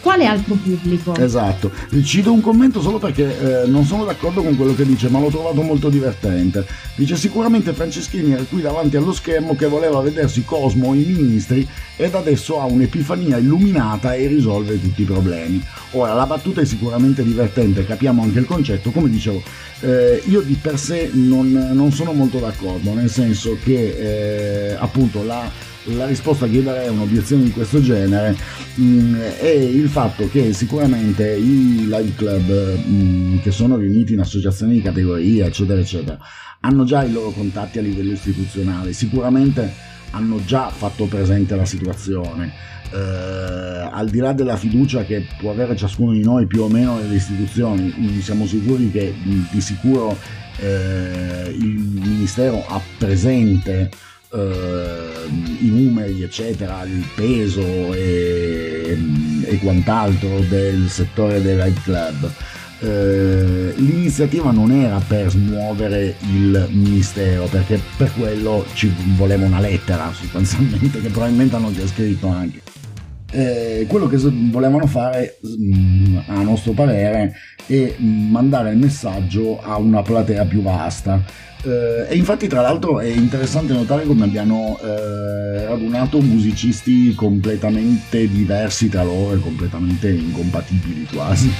quale 0.00 0.26
altro 0.26 0.54
pubblico? 0.54 1.14
Esatto, 1.16 1.70
cito 2.02 2.32
un 2.32 2.40
commento 2.40 2.80
solo 2.80 2.98
perché 2.98 3.62
eh, 3.64 3.66
non 3.66 3.84
sono 3.84 4.04
d'accordo 4.04 4.42
con 4.42 4.56
quello 4.56 4.74
che 4.74 4.84
dice, 4.84 5.08
ma 5.08 5.18
l'ho 5.20 5.28
trovato 5.28 5.62
molto 5.62 5.88
divertente. 5.88 6.66
Dice 6.94 7.16
sicuramente 7.16 7.72
Franceschini 7.72 8.32
era 8.32 8.42
qui 8.42 8.60
davanti 8.60 8.96
allo 8.96 9.12
schermo 9.12 9.54
che 9.54 9.66
voleva 9.66 10.00
vedersi 10.00 10.44
Cosmo 10.44 10.94
i 10.94 11.04
ministri 11.04 11.66
ed 11.96 12.14
adesso 12.14 12.60
ha 12.60 12.64
un'epifania 12.64 13.38
illuminata 13.38 14.14
e 14.14 14.26
risolve 14.26 14.80
tutti 14.80 15.02
i 15.02 15.04
problemi. 15.04 15.62
Ora, 15.92 16.14
la 16.14 16.26
battuta 16.26 16.60
è 16.60 16.64
sicuramente 16.64 17.24
divertente, 17.24 17.84
capiamo 17.84 18.22
anche 18.22 18.38
il 18.38 18.46
concetto, 18.46 18.90
come 18.90 19.08
dicevo, 19.08 19.42
eh, 19.80 20.22
io 20.26 20.40
di 20.40 20.54
per 20.60 20.78
sé 20.78 21.10
non, 21.12 21.50
non, 21.72 21.92
sono 21.92 22.12
molto 22.12 22.38
d'accordo, 22.38 22.92
nel 22.94 23.10
senso 23.10 23.56
che 23.62 24.70
eh, 24.70 24.76
appunto 24.78 25.22
la 25.22 25.50
la 25.96 26.06
risposta 26.06 26.46
che 26.46 26.56
io 26.56 26.62
darei 26.62 26.88
a 26.88 26.90
un'obiezione 26.90 27.44
di 27.44 27.50
questo 27.50 27.80
genere 27.80 28.36
mh, 28.74 28.82
mm, 28.82 29.14
è 29.16 29.48
il 29.48 29.88
fatto 29.88 30.28
che 30.28 30.52
sicuramente 30.52 31.34
i 31.34 31.86
live 31.86 32.14
club 32.14 32.48
mh, 32.48 32.90
mm, 32.90 33.38
che 33.38 33.50
sono 33.50 33.76
riuniti 33.76 34.12
in 34.12 34.20
associazioni 34.20 34.74
di 34.74 34.82
categoria, 34.82 35.46
eccetera, 35.46 35.80
eccetera, 35.80 36.18
hanno 36.60 36.84
già 36.84 37.04
i 37.04 37.12
loro 37.12 37.30
contatti 37.30 37.78
a 37.78 37.82
livello 37.82 38.12
istituzionale, 38.12 38.92
sicuramente 38.92 39.72
hanno 40.10 40.42
già 40.44 40.68
fatto 40.68 41.06
presente 41.06 41.54
la 41.54 41.64
situazione. 41.64 42.52
Eh, 42.90 42.96
al 42.96 44.08
di 44.08 44.18
là 44.18 44.32
della 44.32 44.56
fiducia 44.56 45.04
che 45.04 45.26
può 45.38 45.50
avere 45.50 45.76
ciascuno 45.76 46.12
di 46.12 46.22
noi 46.22 46.46
più 46.46 46.62
o 46.62 46.68
meno 46.68 46.98
nelle 46.98 47.14
istituzioni, 47.16 47.94
mm, 47.96 48.18
siamo 48.20 48.46
sicuri 48.46 48.90
che 48.90 49.14
di 49.50 49.60
sicuro 49.60 50.16
eh, 50.60 51.54
il 51.56 51.78
Ministero 51.78 52.64
ha 52.66 52.80
presente 52.98 53.90
i 54.30 55.68
numeri, 55.68 56.22
eccetera, 56.22 56.82
il 56.84 57.04
peso 57.14 57.92
e, 57.94 58.98
e 59.44 59.58
quant'altro 59.58 60.40
del 60.40 60.88
settore 60.88 61.40
dei 61.40 61.54
ride 61.54 61.80
club. 61.82 62.30
Eh, 62.80 63.72
l'iniziativa 63.76 64.52
non 64.52 64.70
era 64.70 65.00
per 65.04 65.30
smuovere 65.30 66.14
il 66.30 66.68
ministero 66.70 67.46
perché 67.46 67.80
per 67.96 68.12
quello 68.12 68.64
ci 68.74 68.92
voleva 69.16 69.46
una 69.46 69.58
lettera 69.58 70.12
sostanzialmente 70.12 71.00
che 71.00 71.08
probabilmente 71.08 71.56
hanno 71.56 71.72
già 71.72 71.84
scritto 71.88 72.28
anche 72.28 72.62
eh, 73.30 73.86
quello 73.88 74.06
che 74.06 74.16
volevano 74.50 74.86
fare 74.86 75.38
mm, 75.46 76.16
a 76.26 76.42
nostro 76.42 76.72
parere 76.72 77.34
è 77.66 77.94
mandare 77.98 78.70
il 78.70 78.78
messaggio 78.78 79.60
a 79.60 79.76
una 79.76 80.02
platea 80.02 80.44
più 80.44 80.62
vasta 80.62 81.22
eh, 81.62 82.06
e 82.08 82.16
infatti 82.16 82.46
tra 82.46 82.60
l'altro 82.60 83.00
è 83.00 83.06
interessante 83.06 83.72
notare 83.72 84.04
come 84.04 84.24
abbiano 84.24 84.78
eh, 84.80 85.66
radunato 85.66 86.20
musicisti 86.20 87.14
completamente 87.14 88.28
diversi 88.28 88.88
tra 88.88 89.02
loro 89.02 89.34
e 89.34 89.40
completamente 89.40 90.08
incompatibili 90.08 91.06
quasi. 91.12 91.52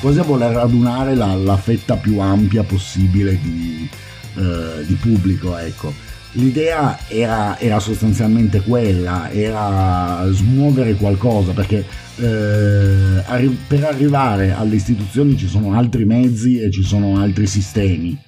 Quasi 0.00 0.18
a 0.18 0.22
voler 0.22 0.52
radunare 0.52 1.14
la, 1.14 1.34
la 1.34 1.56
fetta 1.56 1.96
più 1.96 2.18
ampia 2.18 2.62
possibile 2.62 3.38
di, 3.40 3.88
eh, 4.36 4.84
di 4.84 4.94
pubblico, 4.94 5.56
ecco. 5.56 5.92
L'idea 6.32 6.98
era, 7.08 7.58
era, 7.58 7.78
sostanzialmente 7.78 8.62
quella, 8.62 9.30
era 9.30 10.26
smuovere 10.30 10.94
qualcosa, 10.94 11.52
perché 11.52 11.84
eh, 12.16 13.22
arri- 13.26 13.58
per 13.66 13.84
arrivare 13.84 14.52
alle 14.52 14.76
istituzioni 14.76 15.36
ci 15.36 15.46
sono 15.46 15.76
altri 15.76 16.04
mezzi 16.04 16.58
e 16.58 16.70
ci 16.70 16.82
sono 16.82 17.18
altri 17.20 17.46
sistemi 17.46 18.18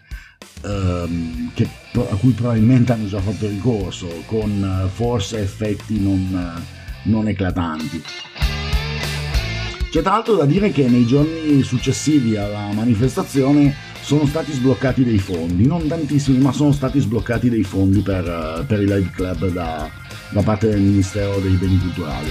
ehm, 0.64 1.50
che, 1.54 1.68
a 1.94 2.16
cui 2.16 2.32
probabilmente 2.32 2.92
hanno 2.92 3.06
già 3.06 3.20
fatto 3.20 3.46
ricorso, 3.46 4.08
con 4.26 4.90
forse 4.92 5.40
effetti 5.40 6.00
non, 6.00 6.62
non 7.04 7.28
eclatanti. 7.28 8.02
C'è 9.90 10.02
tra 10.02 10.12
l'altro 10.12 10.34
da 10.34 10.44
dire 10.44 10.72
che 10.72 10.88
nei 10.88 11.06
giorni 11.06 11.62
successivi 11.62 12.36
alla 12.36 12.72
manifestazione 12.72 13.92
sono 14.04 14.26
stati 14.26 14.52
sbloccati 14.52 15.02
dei 15.02 15.18
fondi, 15.18 15.66
non 15.66 15.86
tantissimi, 15.86 16.36
ma 16.36 16.52
sono 16.52 16.72
stati 16.72 17.00
sbloccati 17.00 17.48
dei 17.48 17.62
fondi 17.62 18.00
per, 18.00 18.26
eh, 18.26 18.64
per 18.64 18.82
i 18.82 18.84
live 18.84 19.10
club 19.10 19.48
da, 19.50 19.88
da 20.28 20.42
parte 20.42 20.68
del 20.68 20.80
Ministero 20.80 21.38
dei 21.38 21.52
Beni 21.52 21.78
Culturali. 21.78 22.28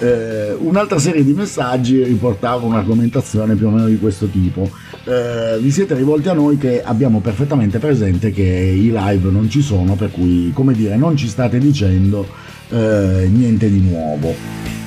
Eh, 0.00 0.52
un'altra 0.58 0.98
serie 0.98 1.24
di 1.24 1.32
messaggi 1.32 2.02
riportava 2.02 2.66
un'argomentazione 2.66 3.54
più 3.54 3.68
o 3.68 3.70
meno 3.70 3.86
di 3.86 3.98
questo 3.98 4.26
tipo. 4.26 4.70
Eh, 5.04 5.58
vi 5.60 5.70
siete 5.70 5.94
rivolti 5.94 6.28
a 6.28 6.34
noi 6.34 6.58
che 6.58 6.82
abbiamo 6.82 7.20
perfettamente 7.20 7.78
presente 7.78 8.32
che 8.32 8.42
i 8.42 8.92
live 8.92 9.30
non 9.30 9.48
ci 9.48 9.62
sono, 9.62 9.94
per 9.94 10.10
cui, 10.10 10.50
come 10.52 10.74
dire, 10.74 10.96
non 10.96 11.16
ci 11.16 11.26
state 11.26 11.58
dicendo 11.58 12.50
eh, 12.72 13.28
niente 13.30 13.70
di 13.70 13.80
nuovo. 13.80 14.34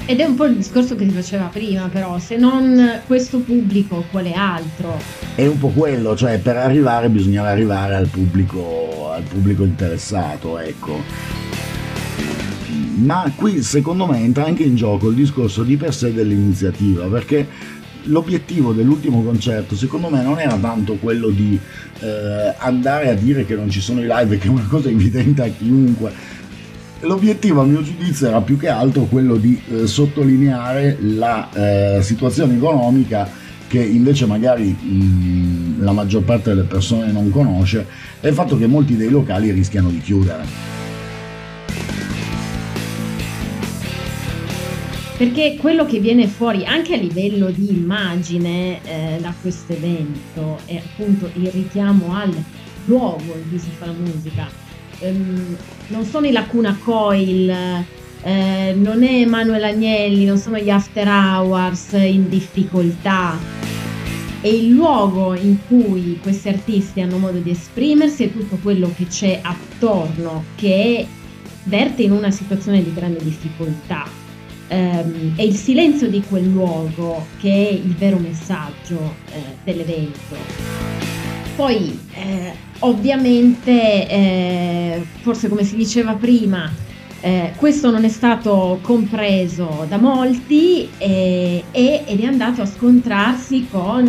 Ed 0.08 0.20
è 0.20 0.24
un 0.26 0.36
po' 0.36 0.46
il 0.46 0.56
discorso 0.56 0.96
che 0.96 1.06
si 1.06 1.12
faceva 1.12 1.46
prima, 1.46 1.88
però, 1.92 2.20
se 2.20 2.38
non 2.38 3.02
questo 3.08 3.40
pubblico, 3.40 4.06
quale 4.12 4.34
altro? 4.34 5.00
È 5.34 5.46
un 5.46 5.58
po' 5.58 5.70
quello, 5.70 6.16
cioè 6.16 6.38
per 6.40 6.58
arrivare 6.58 7.10
bisognava 7.10 7.50
arrivare 7.50 7.96
al 7.96 8.08
pubblico, 8.08 9.12
al 9.12 9.24
pubblico 9.24 9.64
interessato, 9.64 10.60
ecco 10.60 11.34
ma 12.96 13.30
qui 13.36 13.62
secondo 13.62 14.06
me 14.06 14.20
entra 14.20 14.46
anche 14.46 14.64
in 14.64 14.76
gioco 14.76 15.10
il 15.10 15.16
discorso 15.16 15.64
di 15.64 15.76
per 15.76 15.94
sé 15.94 16.14
dell'iniziativa, 16.14 17.06
perché 17.08 17.48
l'obiettivo 18.04 18.72
dell'ultimo 18.72 19.24
concerto 19.24 19.76
secondo 19.76 20.10
me 20.10 20.22
non 20.22 20.40
era 20.40 20.56
tanto 20.56 20.96
quello 20.96 21.30
di 21.30 21.60
eh, 22.00 22.54
andare 22.58 23.10
a 23.10 23.14
dire 23.14 23.46
che 23.46 23.56
non 23.56 23.70
ci 23.70 23.82
sono 23.82 24.02
i 24.02 24.08
live, 24.08 24.38
che 24.38 24.48
è 24.48 24.50
una 24.50 24.68
cosa 24.70 24.90
evidente 24.90 25.42
a 25.42 25.48
chiunque. 25.48 26.34
L'obiettivo 27.02 27.62
a 27.62 27.66
mio 27.66 27.84
giudizio 27.84 28.28
era 28.28 28.42
più 28.42 28.58
che 28.58 28.70
altro 28.70 29.04
quello 29.04 29.36
di 29.36 29.62
eh, 29.68 29.86
sottolineare 29.86 30.98
la 31.02 31.98
eh, 31.98 32.02
situazione 32.02 32.56
economica 32.56 33.30
che 33.68 33.84
invece 33.84 34.26
magari 34.26 34.68
mh, 34.70 35.84
la 35.84 35.92
maggior 35.92 36.24
parte 36.24 36.50
delle 36.50 36.64
persone 36.64 37.12
non 37.12 37.30
conosce 37.30 37.86
è 38.22 38.28
il 38.28 38.34
fatto 38.34 38.58
che 38.58 38.68
molti 38.68 38.96
dei 38.96 39.10
locali 39.10 39.52
rischiano 39.52 39.90
di 39.90 40.00
chiudere. 40.00 40.74
Perché 45.18 45.58
quello 45.60 45.86
che 45.86 46.00
viene 46.00 46.28
fuori 46.28 46.66
anche 46.66 46.94
a 46.94 46.98
livello 46.98 47.50
di 47.50 47.70
immagine 47.70 48.80
eh, 48.84 49.18
da 49.22 49.34
questo 49.42 49.74
evento 49.74 50.60
è 50.66 50.76
appunto 50.78 51.30
il 51.36 51.50
richiamo 51.52 52.14
al 52.14 52.34
luogo 52.86 53.34
in 53.36 53.50
cui 53.50 53.60
si 53.60 53.70
fa 53.78 53.86
la 53.86 53.94
musica. 53.94 54.65
Ehm, 55.00 55.58
non 55.88 56.06
sono 56.06 56.26
i 56.28 56.32
Lacuna 56.32 56.78
Coil, 56.84 57.50
eh, 58.22 58.74
non 58.76 59.04
è 59.04 59.22
Emanuele 59.22 59.68
Agnelli, 59.68 60.26
non 60.26 60.38
sono 60.38 60.58
gli 60.58 60.70
After 60.70 61.08
Hours 61.08 61.92
in 61.94 62.30
difficoltà. 62.30 63.38
È 64.42 64.48
il 64.48 64.70
luogo 64.70 65.34
in 65.34 65.58
cui 65.68 66.20
questi 66.22 66.50
artisti 66.50 67.02
hanno 67.02 67.18
modo 67.18 67.40
di 67.40 67.50
esprimersi 67.50 68.24
e 68.24 68.32
tutto 68.32 68.58
quello 68.62 68.92
che 68.96 69.08
c'è 69.08 69.40
attorno 69.42 70.44
che 70.56 71.08
verte 71.64 72.04
in 72.04 72.12
una 72.12 72.30
situazione 72.30 72.84
di 72.84 72.94
grande 72.94 73.24
difficoltà 73.24 74.24
ehm, 74.68 75.36
è 75.36 75.42
il 75.42 75.56
silenzio 75.56 76.10
di 76.10 76.22
quel 76.28 76.48
luogo 76.48 77.26
che 77.40 77.50
è 77.50 77.72
il 77.72 77.96
vero 77.96 78.18
messaggio 78.18 79.16
eh, 79.32 79.42
dell'evento. 79.64 80.36
Poi 81.56 82.00
eh, 82.14 82.54
ovviamente, 82.80 84.08
eh, 84.08 85.06
forse 85.22 85.48
come 85.48 85.64
si 85.64 85.76
diceva 85.76 86.14
prima, 86.14 86.72
eh, 87.22 87.54
questo 87.56 87.90
non 87.90 88.04
è 88.04 88.10
stato 88.10 88.80
compreso 88.82 89.86
da 89.90 89.98
molti 89.98 90.88
e, 90.98 91.64
ed 91.72 92.20
è 92.20 92.26
andato 92.26 92.62
a 92.62 92.66
scontrarsi 92.66 93.68
con 93.72 94.08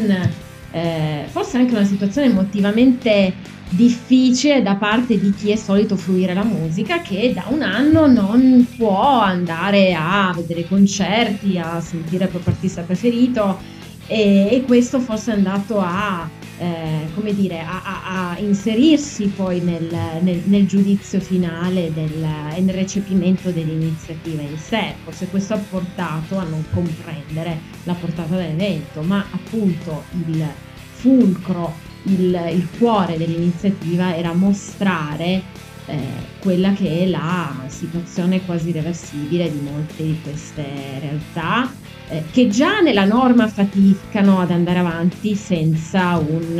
eh, 0.71 1.25
forse 1.31 1.57
anche 1.57 1.73
una 1.73 1.85
situazione 1.85 2.27
emotivamente 2.27 3.33
difficile 3.71 4.63
da 4.63 4.75
parte 4.77 5.19
di 5.19 5.33
chi 5.33 5.51
è 5.51 5.57
solito 5.57 5.97
fruire 5.97 6.35
la 6.35 6.45
musica 6.45 7.01
che 7.01 7.33
da 7.35 7.45
un 7.49 7.63
anno 7.63 8.07
non 8.07 8.67
può 8.77 9.21
andare 9.21 9.95
a 9.95 10.33
vedere 10.37 10.69
concerti, 10.69 11.59
a 11.59 11.81
sentire 11.81 12.25
il 12.25 12.31
proprio 12.31 12.53
artista 12.53 12.83
preferito 12.83 13.59
e, 14.07 14.49
e 14.51 14.63
questo 14.67 15.01
forse 15.01 15.33
è 15.33 15.35
andato 15.37 15.81
a, 15.81 16.29
eh, 16.59 17.07
come 17.15 17.35
dire, 17.35 17.61
a, 17.61 17.83
a, 17.83 18.31
a 18.31 18.39
inserirsi 18.39 19.27
poi 19.27 19.61
nel, 19.61 19.89
nel, 20.21 20.43
nel 20.45 20.67
giudizio 20.67 21.21
finale 21.21 21.87
e 21.87 22.61
nel 22.61 22.75
recepimento 22.75 23.51
dell'iniziativa 23.51 24.43
in 24.43 24.57
sé. 24.57 24.95
Forse 25.05 25.27
questo 25.29 25.55
ha 25.55 25.59
portato 25.59 26.39
a 26.39 26.45
non 26.45 26.65
comprendere 26.73 27.59
la 27.85 27.95
portata 27.95 28.37
dell'evento, 28.37 29.03
ma 29.03 29.25
appunto 29.31 30.05
il 30.27 30.47
fulcro 30.93 31.85
il, 32.05 32.51
il 32.53 32.69
cuore 32.79 33.17
dell'iniziativa 33.17 34.17
era 34.17 34.33
mostrare 34.33 35.43
eh, 35.87 35.99
quella 36.39 36.73
che 36.73 37.03
è 37.03 37.07
la 37.07 37.53
situazione 37.67 38.45
quasi 38.45 38.69
irreversibile 38.69 39.51
di 39.51 39.61
molte 39.61 40.03
di 40.03 40.19
queste 40.23 40.65
realtà 41.01 41.71
eh, 42.09 42.25
che 42.31 42.49
già 42.49 42.81
nella 42.81 43.05
norma 43.05 43.49
faticano 43.49 44.41
ad 44.41 44.51
andare 44.51 44.79
avanti 44.79 45.35
senza 45.35 46.17
un, 46.17 46.59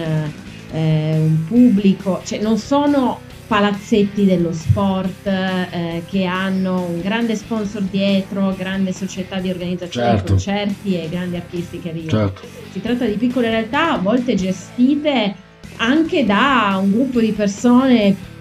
eh, 0.73 1.19
un 1.19 1.45
pubblico, 1.47 2.21
cioè 2.25 2.41
non 2.41 2.59
sono 2.59 3.21
palazzetti 3.47 4.25
dello 4.25 4.53
sport 4.53 5.27
eh, 5.27 6.03
che 6.09 6.25
hanno 6.25 6.85
un 6.85 7.01
grande 7.01 7.37
sponsor 7.37 7.83
dietro, 7.83 8.55
grande 8.57 8.93
società 8.93 9.39
di 9.39 9.51
organizzazione 9.51 10.09
certo. 10.09 10.23
di 10.23 10.29
concerti 10.31 11.01
e 11.01 11.09
grandi 11.09 11.37
artisti 11.37 11.79
che 11.79 11.91
arrivano. 11.91 12.27
Certo. 12.27 12.47
Si 12.73 12.81
tratta 12.81 13.05
di 13.05 13.15
piccole 13.15 13.51
realtà 13.51 13.93
a 13.93 13.99
volte 13.99 14.35
gestite 14.35 15.35
anche 15.77 16.25
da 16.25 16.79
un 16.83 16.91
gruppo 16.91 17.21
di 17.21 17.33
persone 17.33 18.35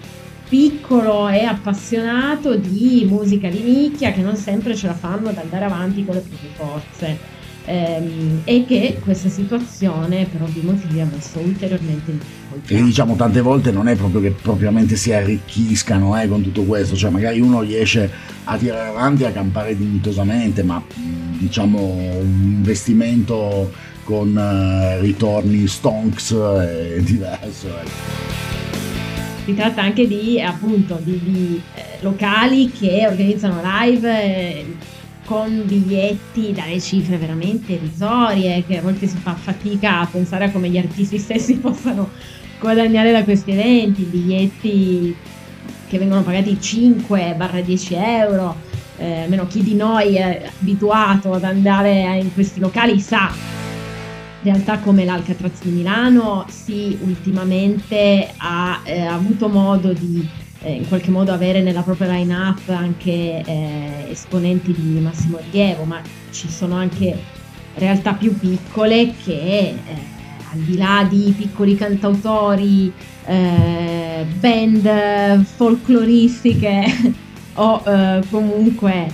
piccolo 0.55 1.27
e 1.27 1.43
appassionato 1.43 2.55
di 2.55 3.05
musica 3.09 3.49
di 3.49 3.59
nicchia 3.59 4.13
che 4.13 4.21
non 4.21 4.37
sempre 4.37 4.73
ce 4.73 4.87
la 4.87 4.93
fanno 4.93 5.27
ad 5.27 5.37
andare 5.37 5.65
avanti 5.65 6.05
con 6.05 6.15
le 6.15 6.21
proprie 6.21 6.49
forze 6.55 7.17
ehm, 7.65 8.41
e 8.45 8.63
che 8.65 8.97
questa 9.03 9.27
situazione 9.27 10.25
per 10.31 10.43
ovvi 10.43 10.61
motivi 10.61 11.01
ha 11.01 11.07
messo 11.11 11.39
ulteriormente 11.39 12.09
in 12.09 12.19
difficoltà. 12.19 12.73
E 12.73 12.83
diciamo 12.83 13.17
tante 13.17 13.41
volte 13.41 13.71
non 13.71 13.89
è 13.89 13.97
proprio 13.97 14.21
che 14.21 14.31
propriamente 14.31 14.95
si 14.95 15.11
arricchiscano 15.11 16.17
eh, 16.21 16.29
con 16.29 16.41
tutto 16.41 16.63
questo, 16.63 16.95
cioè 16.95 17.09
magari 17.09 17.41
uno 17.41 17.59
riesce 17.59 18.09
a 18.45 18.55
tirare 18.55 18.87
avanti 18.87 19.23
e 19.23 19.25
a 19.25 19.31
campare 19.31 19.75
dignitosamente, 19.75 20.63
ma 20.63 20.81
diciamo 21.37 21.79
un 21.81 22.41
investimento 22.59 23.73
con 24.05 24.29
uh, 24.29 25.01
ritorni 25.01 25.67
stonks 25.67 26.33
è 26.33 27.01
diverso. 27.01 27.67
Eh 27.67 28.54
si 29.45 29.53
tratta 29.53 29.83
anche 29.83 30.07
di 30.07 30.41
appunto 30.41 30.99
di, 31.01 31.19
di 31.23 31.61
eh, 31.75 32.01
locali 32.01 32.71
che 32.71 33.05
organizzano 33.07 33.61
live 33.63 34.23
eh, 34.23 34.75
con 35.23 35.63
biglietti 35.65 36.51
dalle 36.51 36.79
cifre 36.81 37.17
veramente 37.17 37.73
irrisorie, 37.73 38.63
che 38.65 38.79
a 38.79 38.81
volte 38.81 39.05
si 39.05 39.17
fa 39.17 39.35
fatica 39.35 40.01
a 40.01 40.07
pensare 40.07 40.45
a 40.45 40.51
come 40.51 40.69
gli 40.69 40.79
artisti 40.79 41.19
stessi 41.19 41.57
possano 41.61 42.09
guadagnare 42.59 43.11
da 43.11 43.23
questi 43.23 43.51
eventi, 43.51 44.01
biglietti 44.01 45.15
che 45.87 45.99
vengono 45.99 46.23
pagati 46.23 46.57
5-10 46.59 48.03
euro, 48.03 48.55
eh, 48.97 49.21
almeno 49.21 49.45
chi 49.45 49.61
di 49.61 49.75
noi 49.75 50.15
è 50.15 50.49
abituato 50.59 51.33
ad 51.33 51.43
andare 51.43 52.17
in 52.19 52.33
questi 52.33 52.59
locali 52.59 52.99
sa. 52.99 53.54
Realtà 54.45 54.77
come 54.77 55.05
l'Alcatraz 55.05 55.63
di 55.63 55.71
Milano 55.71 56.45
sì, 56.49 56.95
ultimamente 57.01 58.31
ha 58.37 58.79
eh, 58.83 59.01
avuto 59.01 59.49
modo 59.49 59.91
di 59.91 60.23
eh, 60.61 60.73
in 60.73 60.87
qualche 60.87 61.09
modo 61.09 61.33
avere 61.33 61.63
nella 61.63 61.81
propria 61.81 62.11
line-up 62.11 62.69
anche 62.69 63.41
eh, 63.43 64.05
esponenti 64.07 64.71
di 64.71 64.99
massimo 64.99 65.39
rilievo, 65.39 65.85
ma 65.85 65.99
ci 66.29 66.47
sono 66.47 66.75
anche 66.75 67.17
realtà 67.73 68.13
più 68.13 68.37
piccole 68.37 69.15
che 69.23 69.33
eh, 69.33 69.77
al 70.51 70.59
di 70.59 70.77
là 70.77 71.07
di 71.09 71.33
piccoli 71.35 71.75
cantautori, 71.75 72.93
eh, 73.25 74.27
band 74.39 75.43
folcloristiche 75.43 77.13
o 77.55 77.81
eh, 77.83 78.21
comunque 78.29 79.07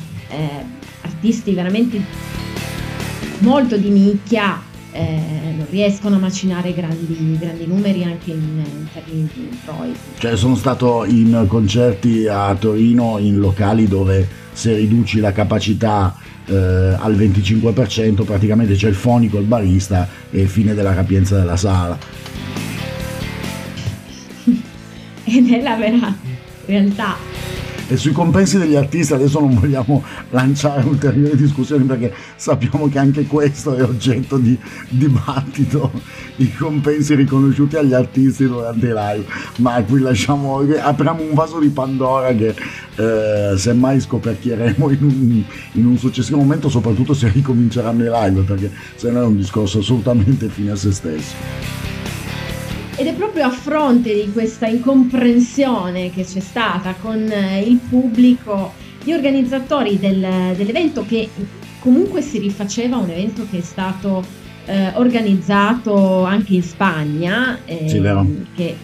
artisti 1.03 1.53
veramente 1.53 2.01
molto 3.39 3.77
di 3.77 3.89
nicchia 3.89 4.69
eh, 4.91 5.53
non 5.55 5.65
riescono 5.69 6.15
a 6.15 6.19
macinare 6.19 6.73
grandi, 6.73 7.37
grandi 7.39 7.65
numeri 7.65 8.03
anche 8.03 8.31
in, 8.31 8.63
in 8.63 8.87
termini 8.91 9.29
di 9.33 9.47
introiti. 9.49 9.99
Cioè 10.17 10.35
sono 10.35 10.55
stato 10.55 11.05
in 11.05 11.45
concerti 11.47 12.27
a 12.27 12.53
Torino 12.55 13.17
in 13.17 13.37
locali 13.37 13.87
dove 13.87 14.27
se 14.53 14.75
riduci 14.75 15.19
la 15.19 15.31
capacità 15.31 16.15
eh, 16.45 16.55
al 16.55 17.15
25% 17.15 18.25
praticamente 18.25 18.75
c'è 18.75 18.89
il 18.89 18.95
fonico, 18.95 19.37
il 19.37 19.45
barista 19.45 20.07
e 20.29 20.45
fine 20.45 20.73
della 20.73 20.93
capienza 20.93 21.37
della 21.37 21.57
sala. 21.57 21.97
Ed 25.23 25.51
è 25.51 25.61
la 25.61 25.75
vera 25.75 26.13
realtà. 26.65 27.30
E 27.91 27.97
sui 27.97 28.13
compensi 28.13 28.57
degli 28.57 28.75
artisti 28.75 29.11
adesso 29.11 29.41
non 29.41 29.53
vogliamo 29.53 30.01
lanciare 30.29 30.87
ulteriori 30.87 31.35
discussioni 31.35 31.83
perché 31.83 32.13
sappiamo 32.37 32.87
che 32.87 32.97
anche 32.97 33.25
questo 33.25 33.75
è 33.75 33.83
oggetto 33.83 34.37
di 34.37 34.57
dibattito, 34.87 35.91
i 36.37 36.55
compensi 36.55 37.15
riconosciuti 37.15 37.75
agli 37.75 37.93
artisti 37.93 38.47
durante 38.47 38.87
i 38.87 38.93
live. 38.95 39.25
Ma 39.57 39.83
qui 39.83 39.99
lasciamo, 39.99 40.65
apriamo 40.79 41.21
un 41.21 41.33
vaso 41.33 41.59
di 41.59 41.67
Pandora 41.67 42.33
che 42.33 42.55
eh, 42.95 43.57
semmai 43.57 43.99
scoperchieremo 43.99 44.89
in 44.89 45.03
un, 45.03 45.43
in 45.73 45.85
un 45.85 45.97
successivo 45.97 46.37
momento, 46.37 46.69
soprattutto 46.69 47.13
se 47.13 47.27
ricominceranno 47.27 48.05
i 48.05 48.09
live, 48.09 48.43
perché 48.43 48.71
se 48.95 49.11
no 49.11 49.23
è 49.23 49.25
un 49.25 49.35
discorso 49.35 49.79
assolutamente 49.79 50.47
fine 50.47 50.71
a 50.71 50.75
se 50.77 50.93
stesso. 50.93 52.00
Ed 53.01 53.07
è 53.07 53.13
proprio 53.15 53.45
a 53.45 53.49
fronte 53.49 54.13
di 54.13 54.31
questa 54.31 54.67
incomprensione 54.67 56.11
che 56.11 56.23
c'è 56.23 56.39
stata 56.39 56.93
con 57.01 57.31
eh, 57.31 57.61
il 57.61 57.77
pubblico, 57.77 58.73
gli 59.03 59.11
organizzatori 59.11 59.97
del, 59.97 60.53
dell'evento 60.55 61.03
che 61.03 61.27
comunque 61.79 62.21
si 62.21 62.37
rifaceva 62.37 62.97
un 62.97 63.09
evento 63.09 63.47
che 63.49 63.57
è 63.57 63.61
stato 63.61 64.23
eh, 64.65 64.91
organizzato 64.93 66.25
anche 66.25 66.53
in 66.53 66.61
Spagna, 66.61 67.61
eh, 67.65 67.89
sì, 67.89 67.99
che 68.53 68.77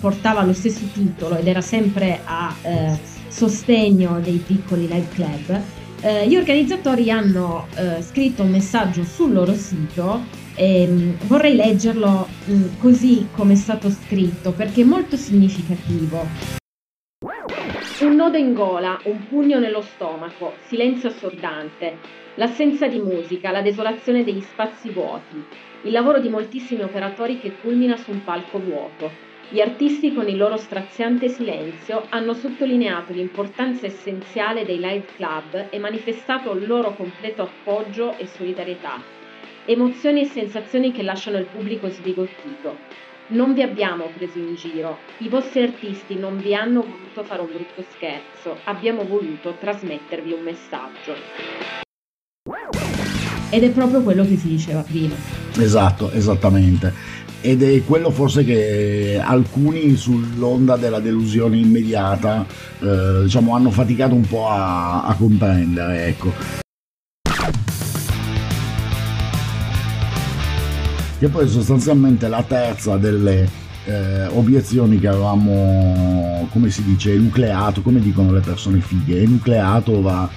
portava 0.00 0.42
lo 0.42 0.52
stesso 0.52 0.82
titolo 0.92 1.36
ed 1.36 1.46
era 1.46 1.60
sempre 1.60 2.22
a 2.24 2.52
eh, 2.62 2.98
sostegno 3.28 4.18
dei 4.20 4.42
piccoli 4.44 4.88
live 4.88 5.06
club. 5.14 5.60
Eh, 6.06 6.28
gli 6.28 6.36
organizzatori 6.36 7.10
hanno 7.10 7.66
eh, 7.76 8.00
scritto 8.00 8.44
un 8.44 8.50
messaggio 8.50 9.02
sul 9.02 9.32
loro 9.32 9.54
sito 9.54 10.22
e 10.54 11.16
vorrei 11.24 11.56
leggerlo 11.56 12.28
così 12.78 13.26
come 13.32 13.54
è 13.54 13.56
stato 13.56 13.90
scritto 13.90 14.52
perché 14.52 14.82
è 14.82 14.84
molto 14.84 15.16
significativo. 15.16 16.24
Un 18.02 18.14
nodo 18.14 18.36
in 18.36 18.54
gola, 18.54 19.00
un 19.06 19.26
pugno 19.26 19.58
nello 19.58 19.80
stomaco, 19.80 20.52
silenzio 20.68 21.08
assordante, 21.08 21.98
l'assenza 22.36 22.86
di 22.86 23.00
musica, 23.00 23.50
la 23.50 23.62
desolazione 23.62 24.22
degli 24.22 24.42
spazi 24.42 24.90
vuoti, 24.90 25.42
il 25.82 25.90
lavoro 25.90 26.20
di 26.20 26.28
moltissimi 26.28 26.82
operatori 26.82 27.40
che 27.40 27.56
culmina 27.60 27.96
su 27.96 28.12
un 28.12 28.22
palco 28.22 28.60
vuoto. 28.60 29.10
Gli 29.48 29.60
artisti 29.60 30.12
con 30.12 30.28
il 30.28 30.36
loro 30.36 30.56
straziante 30.56 31.28
silenzio 31.28 32.04
hanno 32.08 32.34
sottolineato 32.34 33.12
l'importanza 33.12 33.86
essenziale 33.86 34.64
dei 34.64 34.78
live 34.78 35.04
club 35.14 35.68
e 35.70 35.78
manifestato 35.78 36.52
il 36.52 36.66
loro 36.66 36.94
completo 36.96 37.42
appoggio 37.42 38.18
e 38.18 38.26
solidarietà. 38.26 39.00
Emozioni 39.64 40.22
e 40.22 40.26
sensazioni 40.26 40.90
che 40.90 41.04
lasciano 41.04 41.38
il 41.38 41.46
pubblico 41.46 41.88
sbigottito. 41.88 42.76
Non 43.28 43.54
vi 43.54 43.62
abbiamo 43.62 44.10
preso 44.16 44.38
in 44.38 44.56
giro, 44.56 44.98
i 45.18 45.28
vostri 45.28 45.62
artisti 45.62 46.16
non 46.16 46.38
vi 46.38 46.52
hanno 46.52 46.80
voluto 46.80 47.22
fare 47.22 47.42
un 47.42 47.48
brutto 47.48 47.84
scherzo, 47.90 48.58
abbiamo 48.64 49.04
voluto 49.04 49.56
trasmettervi 49.60 50.32
un 50.32 50.42
messaggio. 50.42 51.14
Ed 53.50 53.62
è 53.62 53.70
proprio 53.70 54.02
quello 54.02 54.24
che 54.24 54.36
si 54.36 54.48
diceva 54.48 54.82
prima. 54.82 55.14
Esatto, 55.56 56.10
esattamente. 56.10 56.92
Ed 57.40 57.62
è 57.62 57.84
quello 57.84 58.10
forse 58.10 58.44
che 58.44 59.20
alcuni 59.22 59.94
sull'onda 59.96 60.76
della 60.76 61.00
delusione 61.00 61.58
immediata 61.58 62.44
eh, 62.80 63.22
diciamo, 63.24 63.54
hanno 63.54 63.70
faticato 63.70 64.14
un 64.14 64.26
po' 64.26 64.48
a, 64.48 65.04
a 65.04 65.14
comprendere. 65.14 66.06
Ecco. 66.06 66.64
che 71.18 71.28
poi 71.28 71.48
sostanzialmente 71.48 72.28
la 72.28 72.42
terza 72.42 72.98
delle 72.98 73.48
eh, 73.86 74.26
obiezioni 74.26 74.98
che 74.98 75.08
avevamo, 75.08 76.46
come 76.52 76.70
si 76.70 76.84
dice, 76.84 77.14
enucleato, 77.14 77.80
come 77.80 78.00
dicono 78.00 78.32
le 78.32 78.40
persone 78.40 78.80
fighe, 78.80 79.22
enucleato 79.22 80.02
va, 80.02 80.28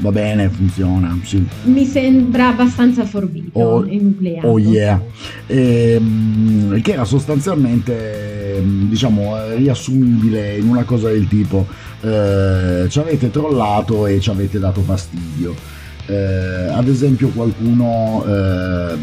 va 0.00 0.10
bene, 0.10 0.48
funziona. 0.48 1.18
Sì. 1.22 1.44
Mi 1.64 1.84
sembra 1.86 2.48
abbastanza 2.48 3.04
forbito, 3.04 3.58
oh, 3.58 3.86
enucleato. 3.86 4.46
Oh 4.46 4.58
yeah. 4.58 5.00
E, 5.46 5.94
ehm, 5.94 6.80
che 6.80 6.92
era 6.92 7.04
sostanzialmente, 7.04 8.62
diciamo, 8.62 9.54
riassumibile 9.54 10.56
in 10.56 10.68
una 10.68 10.84
cosa 10.84 11.08
del 11.10 11.26
tipo, 11.28 11.66
eh, 12.00 12.86
ci 12.88 12.98
avete 12.98 13.30
trollato 13.30 14.06
e 14.06 14.20
ci 14.20 14.30
avete 14.30 14.58
dato 14.58 14.80
fastidio 14.80 15.78
eh, 16.10 16.68
ad 16.72 16.88
esempio 16.88 17.28
qualcuno 17.28 18.24
eh, 18.26 18.96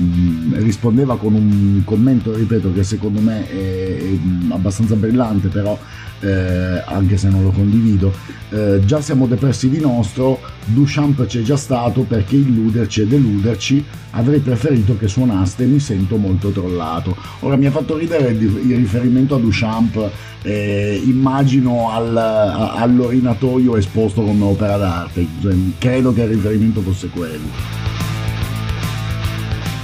rispondeva 0.56 1.18
con 1.18 1.34
un 1.34 1.82
commento, 1.86 2.36
ripeto, 2.36 2.74
che 2.74 2.84
secondo 2.84 3.22
me 3.22 3.48
è, 3.48 3.98
è 3.98 4.18
abbastanza 4.50 4.96
brillante, 4.96 5.48
però 5.48 5.78
eh, 6.20 6.84
anche 6.86 7.18
se 7.18 7.30
non 7.30 7.44
lo 7.44 7.50
condivido, 7.50 8.14
eh, 8.50 8.82
già 8.86 9.02
siamo 9.02 9.28
depressi 9.28 9.70
di 9.70 9.80
nostro, 9.80 10.40
Duchamp 10.66 11.26
c'è 11.26 11.42
già 11.42 11.56
stato 11.58 12.02
perché 12.02 12.36
illuderci 12.36 13.02
e 13.02 13.08
deluderci, 13.08 13.84
avrei 14.12 14.40
preferito 14.40 14.98
che 14.98 15.08
suonaste, 15.08 15.66
mi 15.66 15.80
sento 15.80 16.18
molto 16.18 16.50
trollato. 16.50 17.16
Ora 17.42 17.56
mi 17.56 17.66
ha 17.66 17.72
fatto 17.72 17.98
ridere 17.98 18.30
il, 18.32 18.76
riferimento 18.76 19.36
a 19.36 19.40
Duchamp, 19.40 20.10
eh, 20.42 21.02
immagino 21.06 21.92
al, 21.92 22.16
all'orinatoio 22.16 23.78
esposto 23.78 24.22
come 24.24 24.44
opera 24.44 24.78
d'arte, 24.78 25.26
cioè, 25.42 25.56
credo 25.78 26.14
che 26.14 26.22
il 26.24 26.30
riferimento 26.30 26.82
fosse 26.82 27.10
quello. 27.10 27.86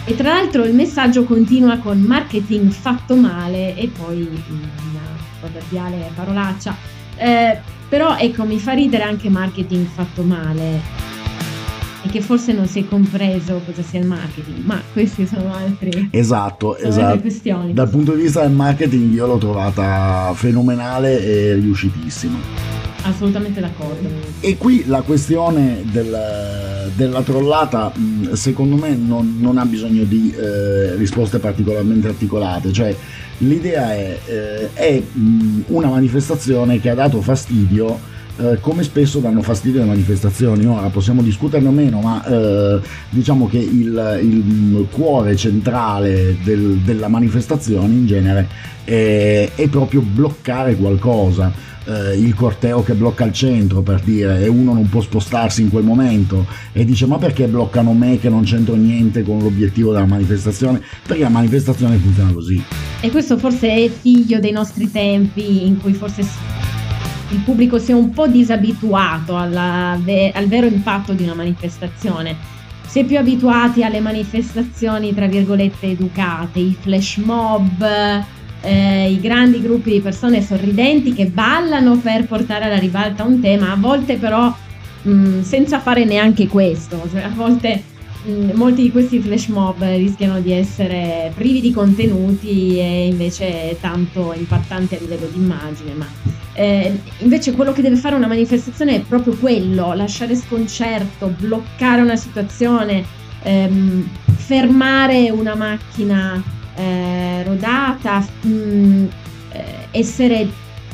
E 0.05 0.15
tra 0.17 0.33
l'altro 0.33 0.65
il 0.65 0.75
messaggio 0.75 1.23
continua 1.23 1.77
con 1.77 2.01
marketing 2.01 2.69
fatto 2.71 3.15
male 3.15 3.73
e 3.77 3.87
poi 3.87 4.27
proverbiale 5.43 6.09
parolaccia. 6.15 6.75
Eh, 7.17 7.57
però 7.89 8.17
ecco, 8.17 8.43
mi 8.43 8.57
fa 8.59 8.73
ridere 8.73 9.03
anche 9.03 9.29
marketing 9.29 9.85
fatto 9.85 10.23
male 10.23 11.11
e 12.05 12.09
che 12.09 12.21
forse 12.21 12.51
non 12.51 12.67
si 12.67 12.79
è 12.79 12.87
compreso 12.87 13.61
cosa 13.65 13.81
sia 13.81 13.99
il 13.99 14.07
marketing, 14.07 14.65
ma 14.65 14.81
queste 14.91 15.25
sono 15.25 15.53
altre, 15.53 16.07
esatto, 16.11 16.75
sono 16.77 16.89
esatto. 16.89 17.05
altre 17.05 17.21
questioni. 17.21 17.73
Dal 17.73 17.89
punto 17.89 18.13
di 18.13 18.23
vista 18.23 18.41
del 18.41 18.51
marketing 18.51 19.13
io 19.13 19.25
l'ho 19.25 19.37
trovata 19.37 20.33
fenomenale 20.35 21.23
e 21.23 21.53
riuscitissima. 21.53 22.37
Assolutamente 23.03 23.59
d'accordo. 23.59 24.09
E 24.39 24.57
qui 24.57 24.85
la 24.87 25.01
questione 25.01 25.83
del, 25.91 26.91
della 26.95 27.21
trollata, 27.21 27.91
secondo 28.31 28.75
me, 28.75 28.95
non, 28.95 29.37
non 29.39 29.57
ha 29.57 29.65
bisogno 29.65 30.03
di 30.03 30.33
eh, 30.33 30.95
risposte 30.95 31.39
particolarmente 31.39 32.07
articolate. 32.07 32.71
Cioè, 32.71 32.95
l'idea 33.39 33.93
è, 33.93 34.19
eh, 34.25 34.69
è 34.73 35.01
una 35.67 35.87
manifestazione 35.87 36.79
che 36.79 36.89
ha 36.89 36.95
dato 36.95 37.21
fastidio. 37.21 38.11
Eh, 38.35 38.57
come 38.61 38.81
spesso 38.81 39.19
danno 39.19 39.43
fastidio 39.43 39.81
le 39.81 39.85
manifestazioni, 39.85 40.65
ora 40.65 40.87
possiamo 40.87 41.21
discuterne 41.21 41.67
o 41.67 41.71
meno, 41.71 42.01
ma 42.01 42.25
eh, 42.25 42.79
diciamo 43.09 43.47
che 43.47 43.59
il, 43.59 44.19
il 44.23 44.87
cuore 44.89 45.35
centrale 45.35 46.37
del, 46.43 46.77
della 46.83 47.09
manifestazione 47.09 47.93
in 47.93 48.07
genere 48.07 48.47
è, 48.83 49.51
è 49.53 49.67
proprio 49.67 50.01
bloccare 50.01 50.75
qualcosa. 50.75 51.71
Eh, 51.85 52.17
il 52.17 52.33
corteo 52.33 52.81
che 52.81 52.93
blocca 52.93 53.25
il 53.25 53.33
centro 53.33 53.81
per 53.81 53.99
dire 53.99 54.41
e 54.41 54.47
uno 54.47 54.73
non 54.73 54.87
può 54.87 55.01
spostarsi 55.01 55.61
in 55.61 55.69
quel 55.69 55.83
momento 55.83 56.45
e 56.71 56.85
dice 56.85 57.05
ma 57.05 57.17
perché 57.17 57.45
bloccano 57.45 57.91
me 57.91 58.17
che 58.19 58.29
non 58.29 58.43
c'entro 58.43 58.75
niente 58.75 59.21
con 59.21 59.39
l'obiettivo 59.39 59.91
della 59.91 60.05
manifestazione? 60.05 60.81
Perché 61.05 61.23
la 61.23 61.29
manifestazione 61.29 61.97
funziona 61.97 62.31
così. 62.31 62.63
E 63.01 63.11
questo 63.11 63.37
forse 63.37 63.69
è 63.69 63.89
figlio 63.89 64.39
dei 64.39 64.51
nostri 64.51 64.89
tempi 64.89 65.67
in 65.67 65.77
cui 65.81 65.91
forse 65.91 66.23
il 67.33 67.39
pubblico 67.39 67.79
si 67.79 67.91
è 67.91 67.93
un 67.93 68.11
po' 68.11 68.27
disabituato 68.27 69.35
alla, 69.35 69.91
al 69.91 70.47
vero 70.47 70.67
impatto 70.67 71.13
di 71.13 71.23
una 71.23 71.33
manifestazione. 71.33 72.35
Si 72.85 72.99
è 72.99 73.05
più 73.05 73.17
abituati 73.17 73.83
alle 73.83 73.99
manifestazioni 73.99 75.13
tra 75.13 75.25
virgolette 75.25 75.87
educate, 75.87 76.59
i 76.59 76.77
flash 76.79 77.17
mob, 77.17 77.83
eh, 78.61 79.11
i 79.11 79.19
grandi 79.19 79.61
gruppi 79.61 79.91
di 79.91 79.99
persone 79.99 80.43
sorridenti 80.43 81.13
che 81.13 81.25
ballano 81.25 81.97
per 81.97 82.25
portare 82.25 82.65
alla 82.65 82.77
ribalta 82.77 83.23
un 83.23 83.41
tema, 83.41 83.71
a 83.71 83.77
volte 83.77 84.17
però 84.17 84.55
mh, 85.01 85.11
mm, 85.11 85.41
senza 85.41 85.79
fare 85.79 86.05
neanche 86.05 86.47
questo, 86.47 87.01
cioè 87.11 87.23
a 87.23 87.31
volte 87.33 87.83
mm, 88.27 88.51
molti 88.53 88.83
di 88.83 88.91
questi 88.91 89.19
flash 89.19 89.47
mob 89.47 89.83
rischiano 89.83 90.39
di 90.39 90.51
essere 90.51 91.31
privi 91.35 91.61
di 91.61 91.71
contenuti 91.71 92.77
e 92.79 93.07
invece 93.07 93.77
tanto 93.79 94.33
impattanti 94.33 94.95
a 94.95 94.99
livello 94.99 95.27
di 95.27 95.39
immagine, 95.39 95.93
ma 95.93 96.07
eh, 96.53 96.99
invece 97.19 97.53
quello 97.53 97.71
che 97.71 97.81
deve 97.81 97.95
fare 97.95 98.15
una 98.15 98.27
manifestazione 98.27 98.95
è 98.95 99.01
proprio 99.01 99.35
quello, 99.35 99.93
lasciare 99.93 100.35
sconcerto, 100.35 101.33
bloccare 101.37 102.01
una 102.01 102.15
situazione, 102.15 103.03
ehm, 103.41 104.07
fermare 104.35 105.29
una 105.31 105.55
macchina 105.55 106.41
eh, 106.75 107.43
rodata, 107.43 108.25
mh, 108.41 108.49
mm, 108.49 109.05
essere 109.91 110.49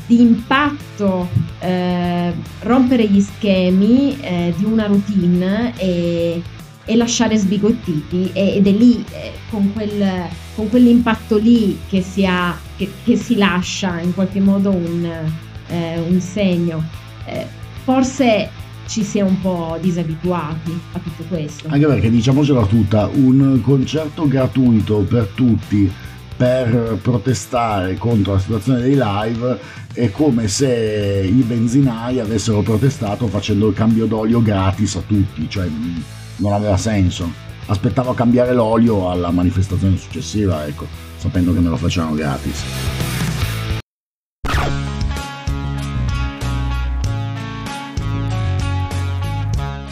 di 0.06 0.22
impatto, 0.22 1.30
eh, 1.60 2.34
rompere 2.62 3.08
gli 3.08 3.22
schemi 3.22 4.20
eh, 4.20 4.54
di 4.58 4.66
una 4.66 4.88
routine 4.88 5.74
e, 5.78 6.42
e 6.90 6.96
lasciare 6.96 7.38
sbigottiti 7.38 8.32
ed 8.34 8.66
è 8.66 8.72
lì 8.72 9.06
eh, 9.12 9.34
con, 9.52 9.72
quel, 9.74 10.28
con, 10.56 10.70
quell'impatto 10.70 11.38
lì 11.38 11.78
che 11.88 12.02
si, 12.02 12.26
ha, 12.26 12.58
che, 12.76 12.90
che 13.04 13.16
si 13.16 13.36
lascia 13.36 14.00
in 14.00 14.16
qualche 14.16 14.40
modo 14.40 14.72
un, 14.72 15.08
eh, 15.68 16.00
un 16.00 16.20
segno. 16.20 16.84
forse 17.84 18.50
ci 18.88 19.04
si 19.04 19.20
è 19.20 19.22
un 19.22 19.40
po' 19.40 19.78
disabituati 19.80 20.80
a 20.94 21.00
tutto 21.00 21.24
questo. 21.28 21.68
Anche 21.68 21.86
perché 21.86 22.10
diciamocela 22.10 22.66
tutta, 22.66 23.08
un 23.14 23.62
concerto 23.62 24.28
gratuito 24.28 24.98
per 25.02 25.30
tutti 25.36 25.92
per 26.36 26.98
protestare 27.02 27.98
contro 27.98 28.34
la 28.34 28.40
situazione 28.40 28.80
dei 28.80 28.98
live 28.98 29.60
è 29.94 30.10
come 30.10 30.48
se 30.48 31.30
i 31.30 31.42
benzinai 31.42 32.20
avessero 32.20 32.62
protestato 32.62 33.28
facendo 33.28 33.68
il 33.68 33.76
cambio 33.76 34.06
d'olio 34.06 34.42
gratis 34.42 34.96
a 34.96 35.04
tutti, 35.06 35.48
cioè 35.50 35.68
non 36.40 36.54
aveva 36.54 36.78
senso. 36.78 37.32
Aspettavo 37.68 38.12
a 38.12 38.16
cambiare 38.16 38.54
l'olio 38.54 39.10
alla 39.10 39.30
manifestazione 39.30 39.96
successiva, 39.96 40.66
ecco, 40.66 40.88
sapendo 41.18 41.54
che 41.54 41.60
me 41.60 41.70
lo 41.70 41.78
facevano 41.78 42.16
gratis. 42.16 42.64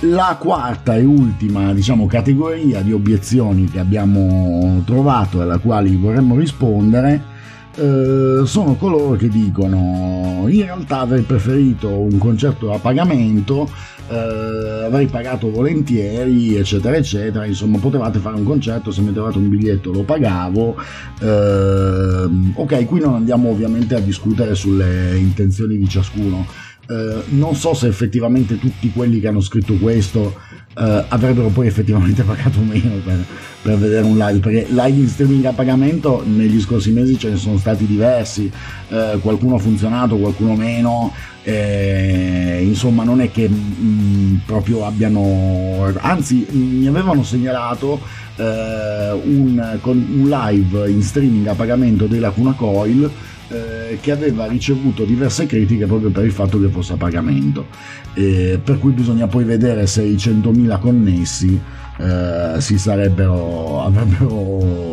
La 0.01 0.37
quarta 0.39 0.95
e 0.95 1.03
ultima 1.03 1.73
diciamo, 1.73 2.05
categoria 2.05 2.81
di 2.81 2.93
obiezioni 2.93 3.65
che 3.65 3.79
abbiamo 3.79 4.81
trovato 4.85 5.39
e 5.39 5.43
alla 5.43 5.57
quali 5.57 5.95
vorremmo 5.95 6.35
rispondere 6.35 7.35
eh, 7.77 8.45
sono 8.45 8.75
coloro 8.75 9.15
che 9.15 9.29
dicono 9.29 10.45
in 10.47 10.63
realtà 10.63 10.99
avrei 10.99 11.21
preferito 11.21 11.89
un 11.89 12.17
concerto 12.17 12.73
a 12.73 12.79
pagamento, 12.79 13.69
eh, 14.09 14.85
avrei 14.85 15.07
pagato 15.07 15.51
volentieri, 15.51 16.55
eccetera, 16.55 16.95
eccetera. 16.95 17.45
Insomma, 17.45 17.77
potevate 17.77 18.19
fare 18.19 18.35
un 18.35 18.43
concerto, 18.43 18.91
se 18.91 19.01
mi 19.01 19.13
trovate 19.13 19.37
un 19.37 19.49
biglietto 19.49 19.91
lo 19.91 20.03
pagavo. 20.03 20.75
Eh, 21.21 22.29
ok, 22.53 22.85
qui 22.85 22.99
non 22.99 23.13
andiamo 23.15 23.49
ovviamente 23.49 23.95
a 23.95 23.99
discutere 23.99 24.55
sulle 24.55 25.17
intenzioni 25.17 25.77
di 25.77 25.87
ciascuno 25.87 26.45
Eh, 26.89 27.23
non 27.31 27.53
so 27.53 27.73
se 27.73 27.87
effettivamente 27.87 28.57
tutti 28.57 28.89
quelli 28.91 29.19
che 29.19 29.27
hanno 29.27 29.41
scritto 29.41 29.73
questo 29.75 30.39
eh, 30.77 31.05
avrebbero 31.07 31.47
poi 31.47 31.67
effettivamente 31.67 32.21
pagato 32.23 32.59
meno 32.59 32.95
per, 33.03 33.23
per, 33.61 33.77
vedere 33.77 34.05
un 34.05 34.17
live, 34.17 34.39
perché 34.39 34.67
live 34.69 34.99
in 34.99 35.07
streaming 35.07 35.45
a 35.45 35.51
pagamento 35.51 36.23
negli 36.25 36.59
scorsi 36.61 36.91
mesi 36.91 37.17
ce 37.17 37.29
ne 37.29 37.37
sono 37.37 37.57
stati 37.57 37.85
diversi, 37.85 38.51
eh, 38.89 39.17
qualcuno 39.21 39.55
ha 39.55 39.59
funzionato, 39.59 40.17
qualcuno 40.17 40.55
meno, 40.55 41.11
eh, 41.43 42.59
insomma 42.61 43.03
non 43.03 43.21
è 43.21 43.31
che 43.31 43.49
mh, 43.49 43.55
mm, 43.81 44.35
proprio 44.45 44.85
abbiano, 44.85 45.91
anzi 45.99 46.45
mi 46.51 46.87
avevano 46.87 47.23
segnalato 47.23 47.99
eh, 48.35 49.11
un, 49.11 49.79
un 49.81 50.29
live 50.29 50.89
in 50.89 51.01
streaming 51.01 51.47
a 51.47 51.53
pagamento 51.53 52.05
della 52.05 52.29
Cuna 52.29 52.53
Coil 52.53 53.09
eh, 53.49 53.97
che 54.01 54.11
aveva 54.11 54.45
ricevuto 54.47 55.03
diverse 55.03 55.45
critiche 55.45 55.85
proprio 55.85 56.09
per 56.09 56.25
il 56.25 56.31
fatto 56.31 56.59
che 56.59 56.67
fosse 56.67 56.93
a 56.93 56.97
pagamento. 56.97 57.67
Eh, 58.13 58.59
per 58.63 58.79
cui 58.79 58.91
bisogna 58.91 59.27
poi 59.27 59.43
vedere 59.43 59.87
se 59.87 60.03
i 60.03 60.15
100.000 60.15 60.79
connessi 60.79 61.59
eh, 61.99 62.55
si, 62.59 62.77
sarebbero, 62.77 63.91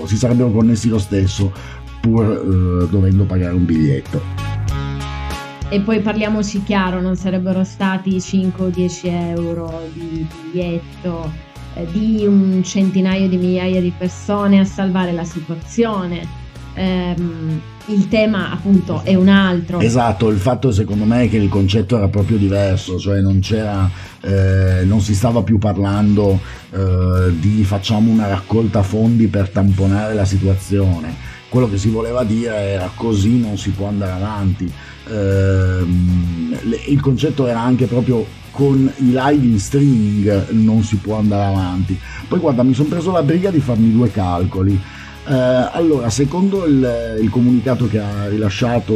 si, 0.07 0.17
sarebbero, 0.17 0.51
connessi 0.51 0.88
lo 0.88 0.99
stesso 0.99 1.53
pur 2.01 2.25
eh, 2.25 2.88
dovendo 2.88 3.25
pagare 3.25 3.55
un 3.55 3.64
biglietto. 3.64 4.23
E 5.71 5.81
poi 5.81 6.01
parliamoci 6.01 6.62
chiaro, 6.62 7.01
non 7.01 7.17
sarebbero 7.17 7.64
stati 7.64 8.21
5 8.21 8.64
o 8.64 8.69
10 8.69 9.09
euro 9.09 9.88
di 9.93 10.27
biglietto 10.53 11.33
eh, 11.75 11.87
di 11.90 12.25
un 12.27 12.62
centinaio 12.62 13.29
di 13.29 13.37
migliaia 13.37 13.81
di 13.81 13.93
persone 13.97 14.61
a 14.61 14.64
salvare 14.64 15.12
la 15.12 15.25
situazione 15.25 16.43
ehm, 16.75 17.61
il 17.87 18.09
tema 18.09 18.51
appunto 18.51 19.03
è 19.03 19.14
un 19.14 19.29
altro. 19.29 19.81
Esatto, 19.81 20.29
il 20.29 20.38
fatto 20.38 20.73
secondo 20.73 21.05
me 21.05 21.25
è 21.25 21.29
che 21.29 21.37
il 21.37 21.49
concetto 21.49 21.97
era 21.97 22.09
proprio 22.09 22.37
diverso, 22.37 22.99
cioè 22.99 23.20
non 23.20 23.40
c'era, 23.40 23.90
eh, 24.20 24.83
non 24.85 25.01
si 25.01 25.14
stava 25.14 25.42
più 25.42 25.59
parlando 25.59 26.40
eh, 26.70 27.33
di 27.38 27.64
facciamo 27.64 28.11
una 28.11 28.27
raccolta 28.27 28.83
fondi 28.83 29.27
per 29.27 29.51
tamponare 29.51 30.14
la 30.14 30.25
situazione. 30.25 31.33
Quello 31.49 31.68
che 31.68 31.79
si 31.79 31.88
voleva 31.88 32.25
dire 32.25 32.55
era 32.55 32.90
così 32.94 33.38
non 33.38 33.57
si 33.59 33.70
può 33.70 33.87
andare 33.88 34.12
avanti. 34.12 34.73
Eh, 35.07 35.85
il 36.88 37.01
concetto 37.01 37.47
era 37.47 37.61
anche 37.61 37.87
proprio 37.87 38.42
con 38.51 38.90
i 38.99 39.12
live 39.12 39.47
in 39.47 39.59
streaming 39.59 40.51
non 40.51 40.83
si 40.83 40.97
può 40.97 41.18
andare 41.18 41.53
avanti. 41.53 41.99
Poi 42.29 42.38
guarda, 42.38 42.62
mi 42.62 42.73
sono 42.73 42.88
preso 42.88 43.11
la 43.11 43.23
briga 43.23 43.51
di 43.51 43.59
farmi 43.61 43.92
due 43.92 44.11
calcoli. 44.11 44.81
Eh, 45.26 45.32
allora, 45.32 46.10
secondo 46.10 46.66
il, 46.66 47.18
il, 47.20 47.30
comunicato 47.30 47.88
che 47.88 47.98
ha 47.98 48.28
rilasciato 48.28 48.92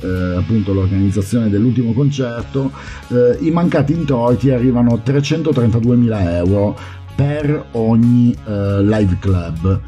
eh, 0.00 0.36
appunto 0.36 0.74
l'organizzazione 0.74 1.48
dell'ultimo 1.48 1.92
concerto, 1.94 2.70
eh, 3.08 3.38
i 3.40 3.50
mancati 3.50 3.94
introiti 3.94 4.50
arrivano 4.50 4.92
a 4.92 5.00
332.000 5.02 6.34
euro 6.34 6.76
per 7.14 7.68
ogni 7.72 8.36
eh, 8.46 8.82
live 8.82 9.16
club. 9.18 9.80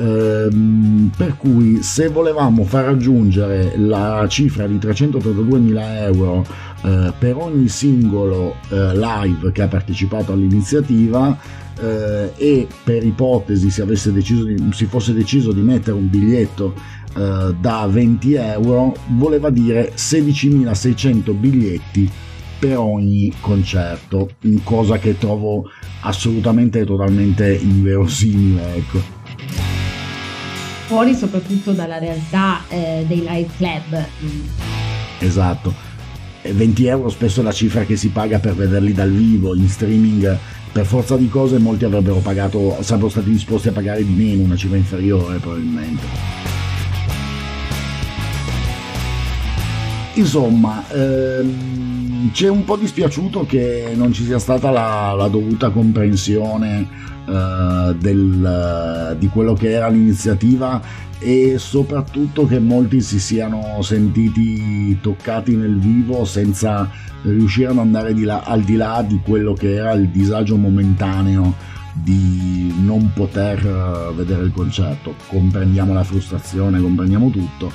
Ehm, 0.00 1.10
per 1.14 1.36
cui 1.36 1.82
se 1.82 2.08
volevamo 2.08 2.64
far 2.64 2.86
raggiungere 2.86 3.74
la 3.76 4.24
cifra 4.28 4.66
di 4.66 4.76
332.000 4.76 5.78
euro 6.04 6.46
eh, 6.84 7.12
per 7.18 7.36
ogni 7.36 7.68
singolo 7.68 8.56
eh, 8.70 8.96
live 8.96 9.52
che 9.52 9.60
ha 9.60 9.68
partecipato 9.68 10.32
all'iniziativa 10.32 11.38
eh, 11.78 12.32
e 12.34 12.66
per 12.82 13.04
ipotesi 13.04 13.68
si, 13.68 13.84
di, 13.84 14.68
si, 14.72 14.86
fosse 14.86 15.12
deciso 15.12 15.52
di 15.52 15.60
mettere 15.60 15.96
un 15.98 16.08
biglietto 16.08 16.72
eh, 17.14 17.54
da 17.60 17.86
20 17.86 18.34
euro 18.34 18.96
voleva 19.08 19.50
dire 19.50 19.92
16.600 19.94 21.34
biglietti 21.34 22.10
per 22.58 22.78
ogni 22.78 23.32
concerto 23.40 24.30
cosa 24.64 24.98
che 24.98 25.18
trovo 25.18 25.68
assolutamente 26.00 26.80
e 26.80 26.84
totalmente 26.86 27.52
inverosimile 27.54 28.76
ecco 28.76 29.19
fuori 30.90 31.14
soprattutto 31.14 31.70
dalla 31.70 31.98
realtà 31.98 32.62
eh, 32.68 33.04
dei 33.06 33.20
live 33.20 33.48
club. 33.56 34.04
Esatto. 35.20 35.72
20 36.42 36.86
euro 36.86 37.08
spesso 37.10 37.42
è 37.42 37.44
la 37.44 37.52
cifra 37.52 37.84
che 37.84 37.94
si 37.94 38.08
paga 38.08 38.40
per 38.40 38.56
vederli 38.56 38.92
dal 38.92 39.12
vivo, 39.12 39.54
in 39.54 39.68
streaming 39.68 40.36
per 40.72 40.84
forza 40.84 41.16
di 41.16 41.28
cose 41.28 41.58
molti 41.58 41.84
avrebbero 41.84 42.16
pagato, 42.16 42.78
sarebbero 42.80 43.08
stati 43.08 43.30
disposti 43.30 43.68
a 43.68 43.72
pagare 43.72 44.04
di 44.04 44.12
meno, 44.12 44.42
una 44.42 44.56
cifra 44.56 44.78
inferiore 44.78 45.38
probabilmente. 45.38 46.02
Insomma, 50.14 50.84
ehm, 50.90 51.89
c'è 52.32 52.48
un 52.48 52.64
po' 52.64 52.76
dispiaciuto 52.76 53.46
che 53.46 53.92
non 53.94 54.12
ci 54.12 54.24
sia 54.24 54.38
stata 54.38 54.70
la, 54.70 55.14
la 55.16 55.28
dovuta 55.28 55.70
comprensione 55.70 56.88
eh, 57.26 57.94
del, 57.98 59.16
di 59.18 59.28
quello 59.28 59.54
che 59.54 59.70
era 59.70 59.88
l'iniziativa 59.88 60.80
e 61.18 61.56
soprattutto 61.58 62.46
che 62.46 62.58
molti 62.58 63.00
si 63.00 63.20
siano 63.20 63.82
sentiti 63.82 64.98
toccati 65.00 65.54
nel 65.54 65.78
vivo 65.78 66.24
senza 66.24 66.90
riuscire 67.22 67.68
ad 67.68 67.78
andare 67.78 68.14
di 68.14 68.24
là, 68.24 68.42
al 68.42 68.62
di 68.62 68.76
là 68.76 69.04
di 69.06 69.20
quello 69.22 69.52
che 69.52 69.74
era 69.74 69.92
il 69.92 70.08
disagio 70.08 70.56
momentaneo 70.56 71.54
di 71.92 72.72
non 72.82 73.10
poter 73.14 73.64
eh, 73.64 74.14
vedere 74.14 74.44
il 74.44 74.52
concerto. 74.52 75.14
Comprendiamo 75.28 75.92
la 75.92 76.04
frustrazione, 76.04 76.80
comprendiamo 76.80 77.30
tutto, 77.30 77.70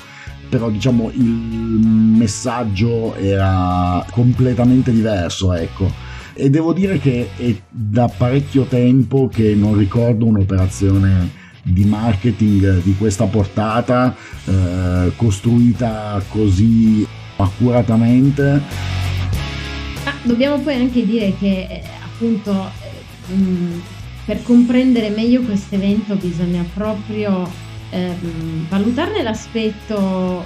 però 0.48 0.70
diciamo 0.70 1.10
il 1.12 1.24
messaggio 1.24 3.14
era 3.14 4.04
completamente 4.10 4.92
diverso, 4.92 5.52
ecco 5.52 6.04
e 6.38 6.50
devo 6.50 6.74
dire 6.74 6.98
che 6.98 7.30
è 7.34 7.54
da 7.70 8.08
parecchio 8.14 8.64
tempo 8.64 9.26
che 9.26 9.54
non 9.54 9.74
ricordo 9.74 10.26
un'operazione 10.26 11.44
di 11.62 11.84
marketing 11.86 12.82
di 12.82 12.94
questa 12.94 13.24
portata 13.24 14.14
eh, 14.44 15.12
costruita 15.16 16.22
così 16.28 17.06
accuratamente. 17.36 18.62
Ah, 20.04 20.14
dobbiamo 20.22 20.58
poi 20.58 20.74
anche 20.74 21.06
dire 21.06 21.34
che 21.38 21.66
eh, 21.68 21.82
appunto 22.04 22.70
eh, 23.30 23.34
mh, 23.34 23.82
per 24.26 24.42
comprendere 24.42 25.08
meglio 25.08 25.40
questo 25.40 25.74
evento 25.74 26.14
bisogna 26.16 26.64
proprio 26.74 27.50
eh, 27.90 28.14
valutarne 28.68 29.22
l'aspetto 29.22 30.44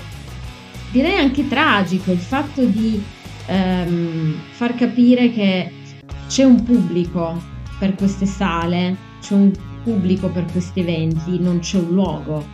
direi 0.91 1.19
anche 1.19 1.47
tragico, 1.49 2.11
il 2.13 2.19
fatto 2.19 2.65
di 2.65 3.03
ehm, 3.47 4.35
far 4.51 4.75
capire 4.75 5.31
che 5.31 5.73
c'è 6.29 6.45
un 6.45 6.63
pubblico 6.63 7.41
per 7.79 7.95
queste 7.95 8.27
sale, 8.27 8.97
c'è 9.21 9.35
un 9.35 9.53
pubblico 9.83 10.29
per 10.29 10.45
questi 10.51 10.81
eventi, 10.81 11.39
non 11.39 11.61
c'è 11.61 11.79
un 11.79 11.91
luogo, 11.91 12.45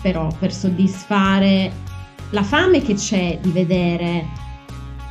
però 0.00 0.28
per 0.38 0.52
soddisfare 0.52 1.72
la 2.30 2.42
fame 2.42 2.82
che 2.82 2.94
c'è 2.94 3.38
di 3.40 3.50
vedere 3.50 4.26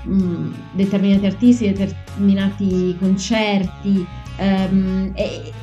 mh, 0.04 0.14
mm, 0.14 0.54
determinati 0.74 1.26
artisti, 1.26 1.72
determinati 1.72 2.96
concerti, 3.00 4.06
um, 4.38 5.12
e, 5.14 5.54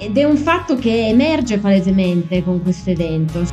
ed 0.00 0.16
è 0.16 0.24
un 0.24 0.38
fatto 0.38 0.76
che 0.76 1.08
emerge 1.08 1.58
palesemente 1.58 2.42
con 2.42 2.62
questo 2.62 2.88
evento. 2.88 3.44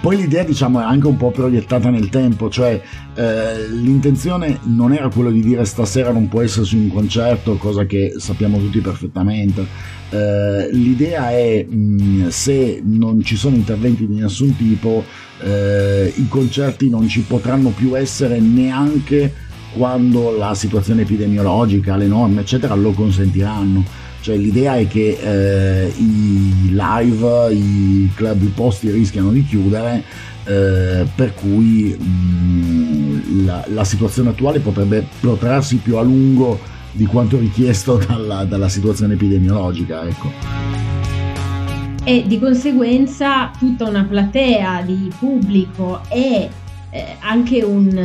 Poi 0.00 0.16
l'idea 0.16 0.44
diciamo 0.44 0.80
è 0.80 0.84
anche 0.84 1.08
un 1.08 1.16
po' 1.16 1.32
proiettata 1.32 1.90
nel 1.90 2.08
tempo, 2.08 2.48
cioè 2.48 2.80
eh, 3.14 3.68
l'intenzione 3.68 4.60
non 4.62 4.92
era 4.92 5.08
quello 5.08 5.32
di 5.32 5.42
dire 5.42 5.64
stasera 5.64 6.12
non 6.12 6.28
può 6.28 6.42
esserci 6.42 6.76
un 6.76 6.88
concerto, 6.92 7.56
cosa 7.56 7.84
che 7.84 8.14
sappiamo 8.18 8.58
tutti 8.58 8.78
perfettamente. 8.78 9.66
Eh, 10.10 10.68
l'idea 10.70 11.30
è 11.30 11.66
mh, 11.68 11.74
mm, 11.74 12.28
se 12.28 12.80
non 12.84 13.24
ci 13.24 13.34
sono 13.34 13.56
interventi 13.56 14.06
di 14.06 14.14
nessun 14.14 14.56
tipo, 14.56 15.04
eh, 15.40 16.12
i 16.14 16.28
concerti 16.28 16.88
non 16.88 17.08
ci 17.08 17.22
potranno 17.22 17.70
più 17.70 17.98
essere 17.98 18.38
neanche 18.38 19.46
quando 19.74 20.30
la 20.30 20.54
situazione 20.54 21.02
epidemiologica, 21.02 21.96
le 21.96 22.06
norme 22.06 22.42
eccetera 22.42 22.74
lo 22.76 22.92
consentiranno 22.92 24.06
cioè 24.20 24.36
l'idea 24.36 24.76
è 24.76 24.86
che 24.86 25.18
eh, 25.20 25.92
i 25.96 26.70
live, 26.70 27.52
i 27.52 28.10
club, 28.14 28.42
i 28.42 28.52
posti 28.54 28.90
rischiano 28.90 29.30
di 29.30 29.44
chiudere, 29.44 30.02
eh, 30.44 31.06
per 31.14 31.34
cui 31.34 31.96
mh, 31.96 32.04
mm, 32.04 33.46
la, 33.46 33.64
la, 33.68 33.84
situazione 33.84 34.30
attuale 34.30 34.60
potrebbe 34.60 35.06
protrarsi 35.20 35.76
più 35.76 35.96
a 35.96 36.02
lungo 36.02 36.58
di 36.92 37.06
quanto 37.06 37.38
richiesto 37.38 37.96
dalla, 38.06 38.44
dalla 38.44 38.68
situazione 38.68 39.14
epidemiologica. 39.14 40.06
Ecco. 40.06 40.32
E 42.02 42.24
di 42.26 42.38
conseguenza 42.38 43.50
tutta 43.58 43.86
una 43.86 44.04
platea 44.04 44.82
di 44.82 45.12
pubblico 45.18 46.00
e 46.08 46.48
eh, 46.90 47.16
anche 47.20 47.62
un, 47.62 47.96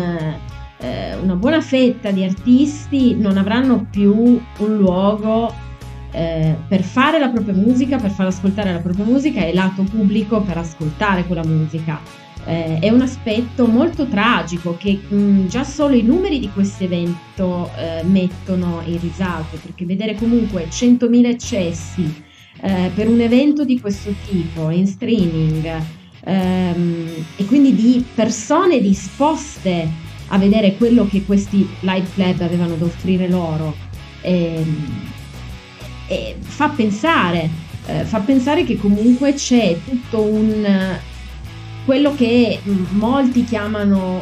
eh, 0.78 1.16
una 1.16 1.36
buona 1.36 1.62
fetta 1.62 2.12
di 2.12 2.24
artisti 2.24 3.16
non 3.16 3.38
avranno 3.38 3.88
più 3.90 4.14
un 4.14 4.78
luogo 4.78 5.72
eh, 6.14 6.56
per 6.68 6.84
fare 6.84 7.20
la 7.20 7.30
propria 7.30 7.54
musica, 7.54 7.98
per 7.98 8.12
far 8.12 8.28
ascoltare 8.28 8.72
la 8.72 8.80
propria 8.80 9.04
musica 9.04 9.44
e 9.44 9.54
lato 9.54 9.84
pubblico 9.84 10.42
per 10.42 10.58
ascoltare 10.58 11.26
quella 11.26 11.44
musica. 11.44 12.00
Eh, 12.46 12.80
è 12.80 12.90
un 12.90 13.02
aspetto 13.02 13.66
molto 13.66 14.06
tragico 14.08 14.76
che 14.78 15.00
mh, 15.08 15.48
già 15.48 15.64
solo 15.64 15.96
i 15.96 16.02
numeri 16.02 16.40
di 16.40 16.50
questo 16.50 16.84
evento 16.84 17.70
eh, 17.78 18.04
mettono 18.04 18.82
in 18.86 19.00
risalto, 19.00 19.58
perché 19.62 19.86
vedere 19.86 20.16
comunque 20.16 20.68
100.000 20.70 21.26
accessi 21.26 22.24
eh, 22.62 22.92
per 22.94 23.08
un 23.08 23.20
evento 23.20 23.66
di 23.66 23.80
questo 23.80 24.14
tipo 24.30 24.70
in 24.70 24.86
streaming 24.88 25.82
ehm, 26.24 27.26
e 27.36 27.46
quindi 27.46 27.74
di 27.76 28.06
persone 28.14 28.80
disposte 28.80 29.90
a 30.28 30.38
vedere 30.38 30.76
quello 30.76 31.08
che 31.08 31.24
questi 31.26 31.68
live 31.82 32.08
club 32.14 32.42
avevano 32.42 32.76
da 32.76 32.86
offrire 32.86 33.28
loro. 33.30 33.76
Ehm, 34.22 35.12
e 36.08 36.36
fa 36.40 36.70
pensare, 36.70 37.50
eh, 37.86 38.04
fa 38.04 38.20
pensare 38.20 38.64
che 38.64 38.78
comunque 38.78 39.34
c'è 39.34 39.78
tutto 39.86 40.22
un 40.22 41.00
quello 41.86 42.16
che 42.16 42.60
molti 42.92 43.44
chiamano 43.44 44.22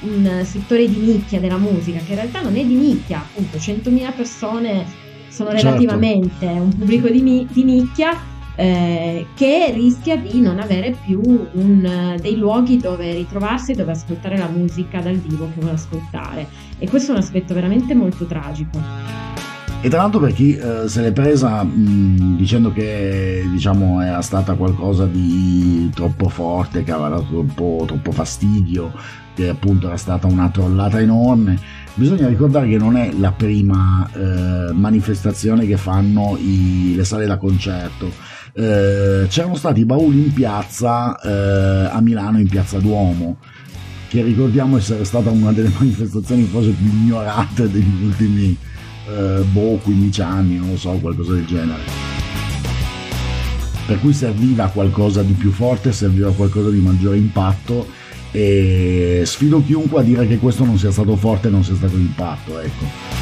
un 0.00 0.40
settore 0.44 0.88
di 0.88 0.96
nicchia 0.96 1.40
della 1.40 1.58
musica, 1.58 1.98
che 1.98 2.10
in 2.10 2.14
realtà 2.16 2.40
non 2.40 2.56
è 2.56 2.64
di 2.64 2.74
nicchia, 2.74 3.18
appunto 3.18 3.58
100.000 3.58 4.14
persone 4.14 4.84
sono 5.28 5.50
certo. 5.50 5.66
relativamente 5.66 6.46
certo. 6.46 6.62
un 6.62 6.76
pubblico 6.76 7.08
di, 7.08 7.46
di 7.50 7.64
nicchia 7.64 8.18
eh, 8.56 9.26
che 9.34 9.70
rischia 9.72 10.16
di 10.16 10.40
non 10.40 10.58
avere 10.58 10.96
più 11.04 11.20
un, 11.52 12.16
dei 12.20 12.36
luoghi 12.36 12.78
dove 12.78 13.12
ritrovarsi 13.12 13.72
e 13.72 13.74
dove 13.74 13.92
ascoltare 13.92 14.36
la 14.36 14.48
musica 14.48 15.00
dal 15.00 15.16
vivo 15.16 15.48
che 15.54 15.60
vuole 15.60 15.76
ascoltare 15.76 16.48
e 16.78 16.88
questo 16.88 17.12
è 17.12 17.14
un 17.14 17.20
aspetto 17.20 17.54
veramente 17.54 17.94
molto 17.94 18.24
tragico. 18.26 19.29
E 19.82 19.88
tra 19.88 20.02
l'altro 20.02 20.20
per 20.20 20.34
chi 20.34 20.54
eh, 20.54 20.88
se 20.88 21.00
l'è 21.00 21.10
presa 21.10 21.64
mh, 21.64 22.36
dicendo 22.36 22.70
che 22.70 23.42
diciamo, 23.50 24.02
era 24.02 24.20
stata 24.20 24.52
qualcosa 24.52 25.06
di 25.06 25.90
troppo 25.94 26.28
forte, 26.28 26.84
che 26.84 26.92
aveva 26.92 27.08
dato 27.08 27.24
troppo, 27.30 27.84
troppo 27.86 28.12
fastidio, 28.12 28.92
che 29.34 29.48
appunto 29.48 29.86
era 29.86 29.96
stata 29.96 30.26
una 30.26 30.50
trollata 30.50 31.00
enorme, 31.00 31.58
bisogna 31.94 32.28
ricordare 32.28 32.68
che 32.68 32.76
non 32.76 32.94
è 32.98 33.10
la 33.18 33.32
prima 33.32 34.06
eh, 34.12 34.72
manifestazione 34.74 35.64
che 35.66 35.78
fanno 35.78 36.36
i, 36.38 36.92
le 36.94 37.04
sale 37.04 37.24
da 37.24 37.38
concerto. 37.38 38.12
Eh, 38.52 39.28
c'erano 39.30 39.54
stati 39.54 39.86
bauli 39.86 40.24
in 40.24 40.32
piazza 40.34 41.18
eh, 41.18 41.88
a 41.90 42.00
Milano, 42.02 42.38
in 42.38 42.48
piazza 42.48 42.78
Duomo 42.78 43.38
che 44.10 44.22
ricordiamo 44.22 44.76
essere 44.76 45.04
stata 45.04 45.30
una 45.30 45.52
delle 45.52 45.70
manifestazioni 45.78 46.42
forse 46.42 46.70
più 46.70 46.86
ignorate 46.86 47.70
degli 47.70 48.04
ultimi 48.04 48.58
eh, 49.10 49.42
boh, 49.42 49.78
15 49.82 50.20
anni, 50.22 50.56
non 50.56 50.70
lo 50.70 50.76
so, 50.76 50.90
qualcosa 50.92 51.32
del 51.32 51.44
genere. 51.44 51.82
Per 53.86 53.98
cui 53.98 54.12
serviva 54.12 54.68
qualcosa 54.68 55.22
di 55.22 55.32
più 55.32 55.50
forte, 55.50 55.92
serviva 55.92 56.32
qualcosa 56.32 56.70
di 56.70 56.78
maggiore 56.78 57.16
impatto 57.16 57.86
e 58.30 59.22
sfido 59.24 59.62
chiunque 59.64 60.00
a 60.00 60.04
dire 60.04 60.26
che 60.28 60.38
questo 60.38 60.64
non 60.64 60.78
sia 60.78 60.92
stato 60.92 61.16
forte 61.16 61.48
e 61.48 61.50
non 61.50 61.64
sia 61.64 61.74
stato 61.74 61.96
impatto, 61.96 62.60
ecco. 62.60 63.18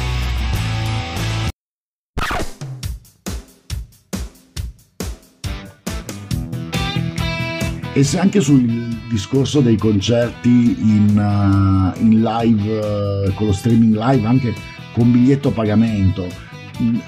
E 7.93 8.03
se 8.03 8.19
anche 8.19 8.39
sul 8.39 8.61
discorso 9.09 9.59
dei 9.59 9.75
concerti 9.75 10.77
in, 10.79 11.17
uh, 11.17 11.99
in 11.99 12.21
live, 12.21 13.25
uh, 13.27 13.33
con 13.33 13.47
lo 13.47 13.53
streaming 13.53 13.95
live, 13.95 14.25
anche 14.25 14.53
con 14.93 15.11
biglietto 15.11 15.49
a 15.49 15.51
pagamento. 15.51 16.27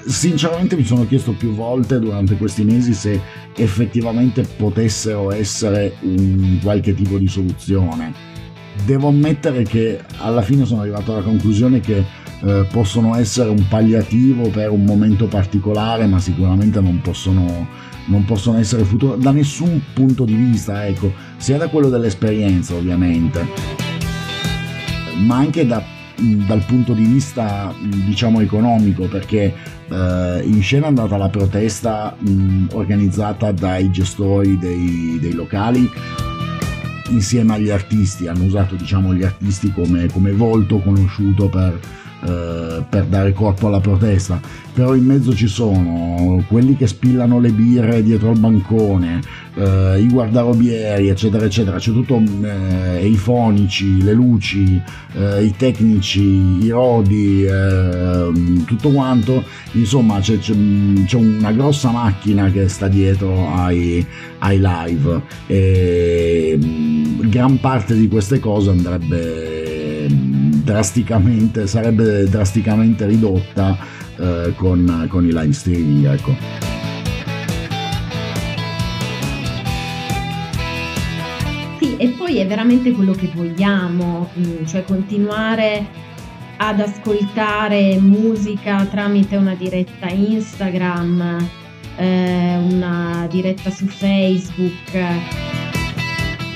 Sinceramente 0.05 0.75
mi 0.75 0.83
sono 0.83 1.07
chiesto 1.07 1.31
più 1.31 1.53
volte 1.53 1.99
durante 1.99 2.35
questi 2.35 2.63
mesi 2.63 2.93
se 2.93 3.19
effettivamente 3.55 4.43
potessero 4.43 5.31
essere 5.31 5.95
un 6.01 6.59
qualche 6.61 6.93
tipo 6.93 7.17
di 7.17 7.27
soluzione. 7.27 8.13
Devo 8.85 9.09
ammettere 9.09 9.63
che 9.63 10.01
alla 10.17 10.41
fine 10.41 10.65
sono 10.65 10.81
arrivato 10.81 11.13
alla 11.13 11.21
conclusione 11.21 11.79
che 11.79 12.03
eh, 12.43 12.65
possono 12.71 13.15
essere 13.15 13.49
un 13.49 13.67
palliativo 13.67 14.49
per 14.49 14.71
un 14.71 14.83
momento 14.83 15.27
particolare, 15.27 16.05
ma 16.07 16.19
sicuramente 16.19 16.81
non 16.81 16.99
possono, 17.01 17.67
non 18.05 18.25
possono 18.25 18.57
essere 18.57 18.83
futuro 18.83 19.15
da 19.15 19.31
nessun 19.31 19.79
punto 19.93 20.25
di 20.25 20.33
vista, 20.33 20.85
ecco, 20.87 21.13
sia 21.37 21.57
da 21.57 21.67
quello 21.67 21.89
dell'esperienza 21.89 22.73
ovviamente, 22.73 23.45
ma 25.17 25.37
anche 25.37 25.67
da 25.67 25.83
dal 26.21 26.63
punto 26.65 26.93
di 26.93 27.03
vista 27.03 27.73
diciamo 27.79 28.41
economico 28.41 29.07
perché 29.07 29.53
eh, 29.89 30.41
in 30.45 30.61
scena 30.61 30.85
è 30.85 30.89
andata 30.89 31.17
la 31.17 31.29
protesta 31.29 32.15
mh, 32.17 32.67
organizzata 32.73 33.51
dai 33.51 33.89
gestori 33.91 34.57
dei, 34.57 35.17
dei, 35.19 35.33
locali 35.33 35.89
insieme 37.09 37.55
agli 37.55 37.69
artisti. 37.69 38.27
Hanno 38.27 38.43
usato 38.43 38.75
diciamo 38.75 39.13
gli 39.13 39.23
artisti 39.23 39.71
come, 39.71 40.07
come 40.11 40.31
volto 40.31 40.79
conosciuto 40.79 41.49
per 41.49 41.79
eh, 42.23 42.83
per 42.87 43.05
dare 43.05 43.33
corpo 43.33 43.67
alla 43.67 43.79
protesta, 43.79 44.39
però 44.73 44.95
in 44.95 45.03
mezzo 45.03 45.33
ci 45.33 45.47
sono 45.47 46.43
quelli 46.47 46.75
che 46.75 46.87
spillano 46.87 47.39
le 47.39 47.51
birre 47.51 48.03
dietro 48.03 48.29
al 48.29 48.37
bancone, 48.39 49.19
eh, 49.55 49.99
i 49.99 50.07
guardarobieri, 50.07 51.09
eccetera, 51.09 51.45
eccetera, 51.45 51.77
c'è 51.77 51.91
tutto 51.91 52.21
eh, 52.43 53.05
i 53.05 53.15
fonici, 53.15 54.01
le 54.01 54.13
luci, 54.13 54.81
eh, 55.13 55.43
i 55.43 55.53
tecnici, 55.57 56.21
i 56.63 56.69
rodi, 56.69 57.43
eh, 57.43 58.31
tutto 58.65 58.91
quanto, 58.91 59.43
insomma 59.73 60.19
c'è, 60.19 60.37
c'è, 60.37 60.53
c'è, 61.05 61.17
una 61.17 61.51
grossa 61.51 61.89
macchina 61.91 62.49
che 62.51 62.67
sta 62.69 62.87
dietro 62.87 63.53
ai, 63.53 64.05
ai 64.39 64.61
live. 64.61 65.21
E 65.47 66.57
mm, 66.63 67.29
gran 67.29 67.59
parte 67.59 67.95
di 67.95 68.07
queste 68.07 68.39
cose 68.39 68.69
andrebbe 68.69 69.61
drasticamente, 70.63 71.67
sarebbe 71.67 72.25
drasticamente 72.25 73.05
ridotta 73.05 73.77
eh, 74.17 74.53
con, 74.55 75.07
con, 75.09 75.25
i 75.25 75.31
live 75.31 75.53
streaming. 75.53 76.05
Ecco. 76.05 76.69
E 82.01 82.07
poi 82.17 82.37
è 82.39 82.47
veramente 82.47 82.93
quello 82.93 83.11
che 83.11 83.29
vogliamo, 83.31 84.31
mm, 84.35 84.65
cioè 84.65 84.83
continuare 84.83 85.85
ad 86.57 86.79
ascoltare 86.79 87.99
musica 87.99 88.83
tramite 88.85 89.35
una 89.35 89.53
diretta 89.53 90.07
Instagram, 90.09 91.47
eh, 91.97 92.57
una 92.57 93.27
diretta 93.29 93.69
su 93.69 93.85
Facebook. 93.85 94.97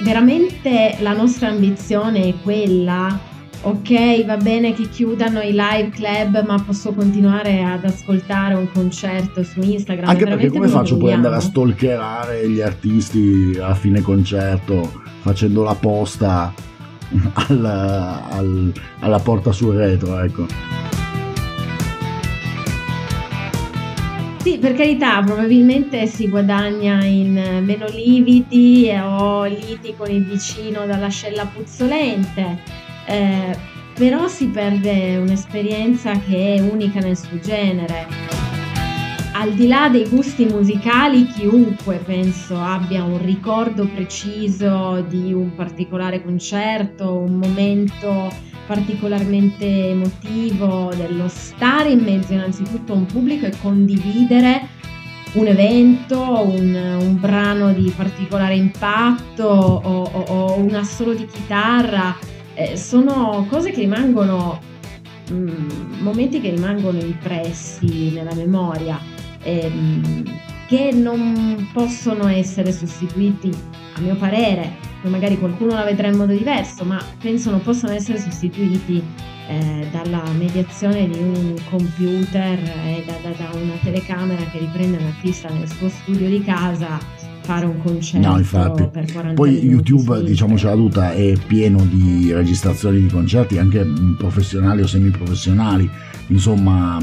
Veramente 0.02 0.96
la 1.02 1.14
nostra 1.14 1.50
ambizione 1.50 2.30
è 2.30 2.34
quella 2.42 3.20
ok, 3.66 4.26
va 4.26 4.38
bene 4.38 4.74
che 4.74 4.88
chiudano 4.90 5.42
i 5.42 5.52
live 5.52 5.90
club, 5.90 6.46
ma 6.46 6.62
posso 6.62 6.94
continuare 6.94 7.64
ad 7.64 7.84
ascoltare 7.84 8.54
un 8.54 8.72
concerto 8.72 9.44
su 9.44 9.60
Instagram. 9.60 10.08
Anche 10.08 10.26
perché 10.26 10.50
come 10.50 10.68
faccio 10.68 10.98
poi 10.98 11.14
andare 11.14 11.36
a 11.36 11.40
stalkerare 11.40 12.48
gli 12.48 12.62
artisti 12.62 13.58
a 13.60 13.74
fine 13.74 14.02
concerto 14.02 15.02
facendo 15.22 15.64
la 15.64 15.74
posta 15.74 16.54
al, 17.34 17.66
al, 17.66 18.72
alla 19.00 19.20
porta 19.20 19.52
sul 19.52 19.76
retro, 19.76 20.20
ecco. 20.20 20.46
Sì, 24.44 24.60
per 24.60 24.76
carità, 24.76 25.24
probabilmente 25.24 26.06
si 26.06 26.30
guadagna 26.30 27.04
in 27.04 27.64
meno 27.64 27.88
lividi 27.88 28.92
o 28.94 29.46
liti 29.46 29.96
con 29.98 30.12
il 30.12 30.24
vicino 30.24 30.86
dall'ascella 30.86 31.48
puzzolente 31.48 32.84
eh, 33.06 33.58
però 33.94 34.28
si 34.28 34.48
perde 34.48 35.18
un'esperienza 35.18 36.12
che 36.20 36.56
è 36.56 36.60
unica 36.60 37.00
nel 37.00 37.18
suo 37.18 37.40
genere. 37.40 38.08
Al 39.34 39.54
di 39.54 39.68
là 39.68 39.90
dei 39.90 40.08
gusti 40.08 40.46
musicali, 40.46 41.28
chiunque 41.28 41.98
penso 41.98 42.58
abbia 42.58 43.04
un 43.04 43.22
ricordo 43.24 43.86
preciso 43.86 45.04
di 45.08 45.34
un 45.34 45.54
particolare 45.56 46.24
concerto, 46.24 47.18
un 47.18 47.36
momento 47.36 48.32
particolarmente 48.66 49.90
emotivo, 49.90 50.92
dello 50.96 51.28
stare 51.28 51.92
in 51.92 52.00
mezzo 52.00 52.34
innanzitutto 52.34 52.94
a 52.94 52.96
un 52.96 53.06
pubblico 53.06 53.46
e 53.46 53.54
condividere 53.62 54.70
un 55.34 55.48
evento, 55.48 56.20
un, 56.22 56.98
un 57.02 57.20
brano 57.20 57.74
di 57.74 57.94
particolare 57.96 58.56
impatto 58.56 59.44
o, 59.44 60.04
o, 60.04 60.22
o 60.28 60.60
un 60.60 60.74
assolo 60.76 61.14
di 61.14 61.26
chitarra 61.26 62.16
eh, 62.56 62.78
sono 62.78 63.46
cose 63.50 63.72
che 63.72 63.82
rimangono, 63.82 64.60
mh, 65.30 65.34
mm, 65.34 66.02
momenti 66.02 66.42
che 66.42 66.50
rimangono 66.50 67.00
impressi 67.00 68.12
nella 68.12 68.34
memoria, 68.34 69.00
ehm, 69.44 70.24
che 70.68 70.92
non 70.92 71.70
possono 71.74 72.28
essere 72.28 72.72
sostituiti, 72.72 73.52
a 73.98 74.02
mio 74.02 74.16
parere, 74.16 74.74
poi 75.02 75.12
magari 75.12 75.38
qualcuno 75.38 75.74
la 75.74 75.84
vedrà 75.84 76.08
in 76.08 76.18
modo 76.18 76.34
diverso, 76.34 76.84
ma 76.84 77.00
penso 77.22 77.52
non 77.52 77.62
possano 77.62 77.94
essere 77.94 78.18
sostituiti 78.18 79.04
eh, 79.48 79.88
dalla 79.92 80.24
mediazione 80.32 81.08
di 81.08 81.20
un 81.20 81.54
computer 81.70 82.60
e 82.60 83.04
da, 83.06 83.14
da, 83.22 83.30
da, 83.36 83.56
una 83.56 83.78
telecamera 83.84 84.44
che 84.46 84.60
riprende 84.60 84.98
un 84.98 85.06
artista 85.06 85.50
nel 85.50 85.70
suo 85.70 85.90
studio 85.90 86.28
di 86.28 86.44
casa 86.44 86.98
fare 87.46 87.66
un 87.66 87.80
concerto 87.80 88.28
no, 88.28 88.38
infatti. 88.38 88.88
per 88.92 89.12
40 89.12 89.34
Poi 89.36 89.64
YouTube, 89.64 90.24
diciamocela 90.24 90.74
tutta, 90.74 91.14
è 91.14 91.34
pieno 91.46 91.86
di 91.86 92.34
registrazioni 92.34 93.02
di 93.02 93.08
concerti 93.08 93.60
anche 93.60 93.86
professionali 94.18 94.82
o 94.82 94.88
semiprofessionali, 94.88 95.88
insomma 96.28 96.98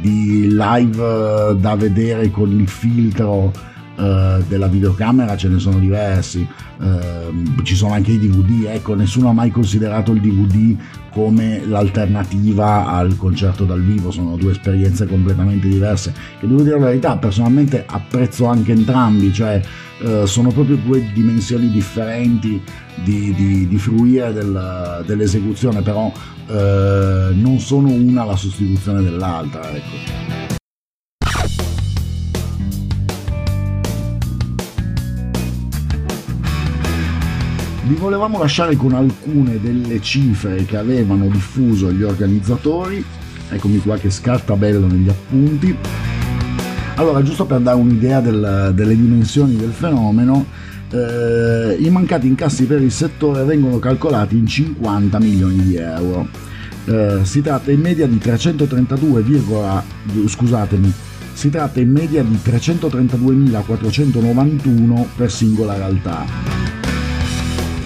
di 0.00 0.48
live 0.50 1.56
da 1.58 1.74
vedere 1.76 2.30
con 2.30 2.52
il 2.52 2.68
filtro 2.68 3.50
Uh, 3.96 4.42
della 4.48 4.66
videocamera 4.66 5.36
ce 5.36 5.46
ne 5.46 5.60
sono 5.60 5.78
diversi, 5.78 6.44
uh, 6.78 7.62
ci 7.62 7.76
sono 7.76 7.92
anche 7.92 8.10
i 8.10 8.18
DVD, 8.18 8.64
ecco, 8.64 8.96
nessuno 8.96 9.28
ha 9.28 9.32
mai 9.32 9.52
considerato 9.52 10.10
il 10.10 10.20
DVD 10.20 10.76
come 11.12 11.64
l'alternativa 11.64 12.88
al 12.88 13.16
concerto 13.16 13.64
dal 13.64 13.80
vivo, 13.80 14.10
sono 14.10 14.34
due 14.36 14.50
esperienze 14.50 15.06
completamente 15.06 15.68
diverse 15.68 16.12
che 16.40 16.48
devo 16.48 16.62
dire 16.62 16.76
la 16.76 16.86
verità, 16.86 17.16
personalmente 17.18 17.84
apprezzo 17.86 18.46
anche 18.46 18.72
entrambi, 18.72 19.32
cioè 19.32 19.62
uh, 20.00 20.24
sono 20.24 20.50
proprio 20.50 20.74
due 20.74 21.12
dimensioni 21.12 21.70
differenti 21.70 22.60
di, 23.04 23.32
di, 23.32 23.68
di 23.68 23.78
fruire 23.78 24.32
del, 24.32 25.04
dell'esecuzione, 25.06 25.82
però 25.82 26.12
non 26.46 27.58
sono 27.58 27.88
una 27.88 28.24
la 28.24 28.36
sostituzione 28.36 29.02
dell'altra, 29.02 29.70
ecco. 29.70 30.43
Vi 37.86 37.96
volevamo 37.96 38.38
lasciare 38.38 38.76
con 38.76 38.94
alcune 38.94 39.60
delle 39.60 40.00
cifre 40.00 40.64
che 40.64 40.78
avevano 40.78 41.28
diffuso 41.28 41.92
gli 41.92 42.02
organizzatori, 42.02 43.04
eccomi 43.50 43.78
qua 43.80 43.98
che 43.98 44.08
scarta 44.08 44.56
bello 44.56 44.86
negli 44.86 45.10
appunti. 45.10 45.76
Allora, 46.94 47.22
giusto 47.22 47.44
per 47.44 47.60
dare 47.60 47.76
un'idea 47.76 48.22
del, 48.22 48.72
delle 48.74 48.96
dimensioni 48.96 49.56
del 49.56 49.72
fenomeno, 49.72 50.46
eh, 50.92 51.76
i 51.78 51.90
mancati 51.90 52.26
incassi 52.26 52.64
per 52.64 52.80
il 52.80 52.90
settore 52.90 53.44
vengono 53.44 53.78
calcolati 53.78 54.38
in 54.38 54.46
50 54.46 55.18
milioni 55.18 55.62
di 55.62 55.76
euro. 55.76 56.26
Eh, 56.86 57.18
si 57.24 57.42
tratta 57.42 57.70
in 57.70 57.80
media 57.80 58.06
di 58.06 58.16
332, 58.16 59.22
scusatemi, 60.26 60.90
si 61.34 61.50
tratta 61.50 61.80
in 61.80 61.92
media 61.92 62.22
di 62.22 62.38
332.491 62.42 65.04
per 65.14 65.30
singola 65.30 65.74
realtà. 65.74 66.83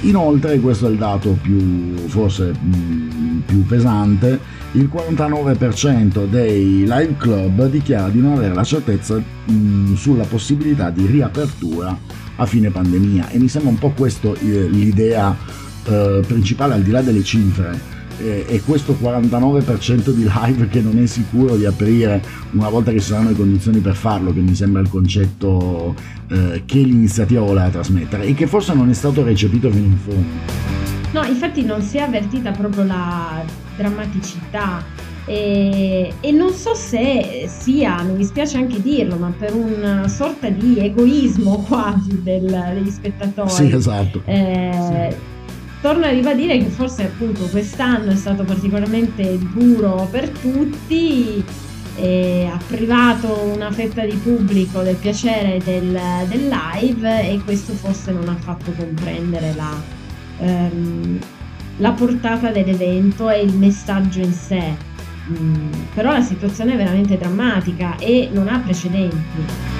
Inoltre, 0.02 0.60
questo 0.60 0.86
è 0.86 0.90
il 0.90 0.96
dato 0.96 1.36
più 1.40 1.96
forse 2.06 2.52
mh, 2.52 3.42
più 3.46 3.66
pesante, 3.66 4.38
il 4.72 4.88
49% 4.92 6.26
dei 6.26 6.80
live 6.80 7.16
club 7.16 7.68
dichiara 7.68 8.08
di 8.08 8.20
non 8.20 8.32
avere 8.32 8.54
la 8.54 8.64
certezza 8.64 9.16
mh, 9.16 9.94
sulla 9.94 10.24
possibilità 10.24 10.90
di 10.90 11.06
riapertura 11.06 11.98
a 12.36 12.46
fine 12.46 12.70
pandemia. 12.70 13.30
E 13.30 13.38
mi 13.38 13.48
sembra 13.48 13.70
un 13.70 13.78
po' 13.78 13.90
questa 13.90 14.28
eh, 14.28 14.68
l'idea 14.68 15.36
eh, 15.84 16.22
principale 16.26 16.74
al 16.74 16.82
di 16.82 16.90
là 16.90 17.02
delle 17.02 17.24
cifre 17.24 17.96
e 18.18 18.62
questo 18.64 18.96
49% 19.00 20.10
di 20.10 20.28
live 20.28 20.68
che 20.68 20.80
non 20.80 20.98
è 20.98 21.06
sicuro 21.06 21.56
di 21.56 21.64
aprire 21.64 22.20
una 22.52 22.68
volta 22.68 22.90
che 22.90 23.00
ci 23.00 23.06
saranno 23.06 23.30
le 23.30 23.36
condizioni 23.36 23.78
per 23.78 23.94
farlo, 23.94 24.32
che 24.32 24.40
mi 24.40 24.54
sembra 24.54 24.80
il 24.80 24.88
concetto 24.88 25.94
eh, 26.28 26.62
che 26.66 26.78
l'iniziativa 26.78 27.40
voleva 27.42 27.68
trasmettere 27.68 28.24
e 28.24 28.34
che 28.34 28.46
forse 28.46 28.74
non 28.74 28.88
è 28.90 28.94
stato 28.94 29.22
recepito 29.22 29.70
fino 29.70 29.86
in 29.86 29.96
fondo. 29.96 30.26
No, 31.12 31.24
infatti 31.24 31.64
non 31.64 31.80
si 31.80 31.96
è 31.96 32.02
avvertita 32.02 32.50
proprio 32.50 32.84
la 32.84 33.42
drammaticità 33.76 34.84
e, 35.24 36.12
e, 36.20 36.32
non 36.32 36.52
so 36.52 36.74
se 36.74 37.44
sia, 37.46 38.02
mi 38.02 38.16
dispiace 38.16 38.56
anche 38.56 38.80
dirlo, 38.80 39.16
ma 39.16 39.32
per 39.36 39.54
una 39.54 40.08
sorta 40.08 40.48
di 40.48 40.78
egoismo 40.78 41.64
quasi 41.68 42.22
del, 42.22 42.46
degli 42.74 42.90
spettatori. 42.90 43.50
Sì, 43.50 43.70
esatto. 43.72 44.22
Eh, 44.24 44.70
sì 44.72 45.36
torno 45.80 46.04
a 46.04 46.10
ribadire 46.10 46.58
che 46.58 46.68
forse 46.68 47.04
appunto 47.04 47.44
quest'anno 47.46 48.10
è 48.10 48.16
stato 48.16 48.44
particolarmente 48.44 49.38
duro 49.38 50.08
per 50.10 50.28
tutti 50.30 51.44
ha 52.00 52.58
privato 52.66 53.50
una 53.52 53.72
fetta 53.72 54.04
di 54.04 54.14
pubblico 54.16 54.82
del 54.82 54.94
piacere 54.96 55.60
del, 55.64 55.98
del 56.28 56.48
live 56.48 57.28
e 57.28 57.40
questo 57.44 57.72
forse 57.72 58.12
non 58.12 58.28
ha 58.28 58.36
fatto 58.36 58.70
comprendere 58.72 59.52
la, 59.54 59.82
ehm, 60.38 61.18
la 61.78 61.92
portata 61.92 62.50
dell'evento 62.50 63.28
e 63.30 63.42
il 63.42 63.54
messaggio 63.54 64.20
in 64.20 64.32
sé. 64.32 64.76
Mm, 65.30 65.72
però 65.94 66.12
la 66.12 66.22
situazione 66.22 66.74
è 66.74 66.76
veramente 66.76 67.18
drammatica 67.18 67.96
e 67.98 68.28
non 68.32 68.48
ha 68.48 68.58
precedenti. 68.60 69.77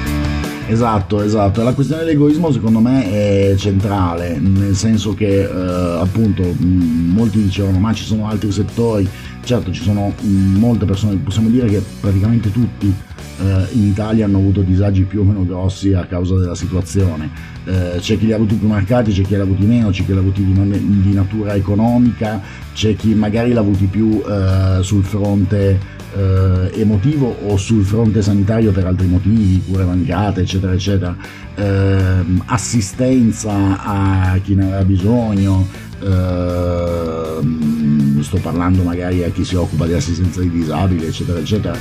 Esatto, 0.71 1.23
esatto. 1.23 1.63
La 1.63 1.73
questione 1.73 2.05
dell'egoismo 2.05 2.53
secondo 2.53 2.81
me 2.81 3.11
è 3.11 3.55
centrale, 3.57 4.39
nel 4.39 4.75
senso 4.77 5.15
che 5.15 5.45
eh, 5.45 5.99
appunto 5.99 6.43
mh, 6.43 7.11
molti 7.15 7.43
dicevano 7.43 7.79
ma 7.79 7.95
ci 7.95 8.05
sono 8.05 8.29
altri 8.29 8.53
settori, 8.53 9.09
certo 9.45 9.73
ci 9.73 9.83
sono 9.83 10.13
mh, 10.21 10.29
molte 10.59 10.85
persone, 10.85 11.17
possiamo 11.17 11.49
dire 11.49 11.69
che 11.69 11.83
praticamente 12.01 12.53
tutti 12.53 12.95
eh, 13.41 13.67
in 13.73 13.87
Italia 13.87 14.27
hanno 14.27 14.37
avuto 14.37 14.61
disagi 14.61 15.05
più 15.05 15.21
o 15.21 15.25
meno 15.25 15.47
grossi 15.47 15.95
a 15.95 16.05
causa 16.05 16.37
della 16.37 16.55
situazione. 16.55 17.31
Eh, 17.65 17.97
c'è 18.01 18.19
chi 18.19 18.27
li 18.27 18.33
ha 18.33 18.37
avuti 18.37 18.57
più 18.57 18.69
marcati, 18.69 19.11
c'è 19.11 19.23
chi 19.23 19.35
li 19.35 19.41
ha 19.41 19.45
avuti 19.45 19.65
meno, 19.65 19.89
c'è 19.89 20.05
chi 20.05 20.13
li 20.13 20.19
ha 20.19 20.21
avuti 20.21 20.45
di, 20.45 20.53
non, 20.53 20.69
di 21.03 21.15
natura 21.15 21.55
economica, 21.55 22.43
c'è 22.75 22.95
chi 22.95 23.15
magari 23.15 23.53
li 23.53 23.57
ha 23.57 23.61
avuti 23.61 23.87
più 23.87 24.23
eh, 24.23 24.83
sul 24.83 25.03
fronte 25.03 25.97
eh, 26.15 26.81
emotivo 26.81 27.37
o 27.47 27.57
sul 27.57 27.85
fronte 27.85 28.23
sanitario 28.23 28.73
per 28.73 28.87
altri 28.87 29.07
motivi, 29.07 29.63
cure 29.67 29.85
mancate, 29.85 30.41
eccetera, 30.43 30.73
eccetera, 30.73 31.17
eh, 31.55 32.25
assistenza 32.47 33.83
a 33.83 34.39
chi 34.43 34.55
ne 34.55 34.65
aveva 34.65 34.85
bisogno, 34.85 35.67
eh, 36.01 37.39
sto 38.23 38.39
parlando 38.41 38.83
magari 38.83 39.25
a 39.25 39.31
chi 39.31 39.45
si 39.45 39.55
occupa 39.55 39.87
di 39.87 39.95
assistenza 39.95 40.41
ai 40.41 40.51
disabili, 40.51 41.07
eccetera, 41.07 41.39
eccetera. 41.39 41.77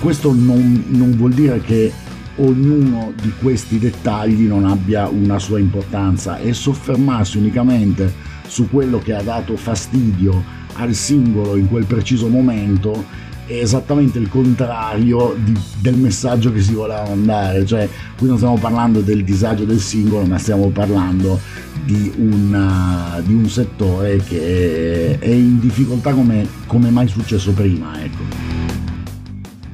Questo 0.00 0.32
non, 0.32 0.84
non 0.88 1.16
vuol 1.16 1.32
dire 1.32 1.60
che 1.60 1.92
ognuno 2.36 3.12
di 3.20 3.32
questi 3.40 3.78
dettagli 3.78 4.46
non 4.46 4.64
abbia 4.64 5.08
una 5.08 5.38
sua 5.38 5.58
importanza 5.58 6.38
e 6.38 6.52
soffermarsi 6.52 7.38
unicamente 7.38 8.12
su 8.46 8.68
quello 8.68 8.98
che 8.98 9.14
ha 9.14 9.22
dato 9.22 9.56
fastidio 9.56 10.56
al 10.78 10.94
singolo 10.94 11.56
in 11.56 11.68
quel 11.68 11.84
preciso 11.84 12.28
momento 12.28 13.04
è 13.46 13.54
esattamente 13.54 14.18
il 14.18 14.28
contrario 14.28 15.34
di, 15.42 15.56
del 15.80 15.96
messaggio 15.96 16.52
che 16.52 16.60
si 16.60 16.74
voleva 16.74 17.04
mandare, 17.08 17.64
cioè 17.64 17.88
qui 18.16 18.28
non 18.28 18.36
stiamo 18.36 18.58
parlando 18.58 19.00
del 19.00 19.24
disagio 19.24 19.64
del 19.64 19.80
singolo, 19.80 20.26
ma 20.26 20.38
stiamo 20.38 20.68
parlando 20.68 21.40
di, 21.84 22.12
una, 22.18 23.20
di 23.24 23.32
un 23.32 23.48
settore 23.48 24.18
che 24.18 25.18
è 25.18 25.28
in 25.28 25.58
difficoltà 25.60 26.12
come, 26.12 26.46
come 26.66 26.90
mai 26.90 27.08
successo 27.08 27.52
prima. 27.52 28.02
Ecco 28.02 28.68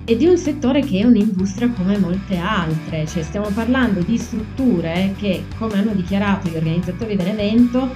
e 0.06 0.18
di 0.18 0.26
un 0.26 0.36
settore 0.36 0.82
che 0.82 1.00
è 1.00 1.04
un'industria 1.04 1.70
come 1.70 1.96
molte 1.96 2.36
altre, 2.36 3.06
cioè 3.06 3.22
stiamo 3.22 3.48
parlando 3.54 4.00
di 4.00 4.18
strutture 4.18 5.14
che, 5.16 5.44
come 5.56 5.78
hanno 5.78 5.94
dichiarato 5.94 6.50
gli 6.50 6.56
organizzatori 6.56 7.16
dell'evento, 7.16 7.90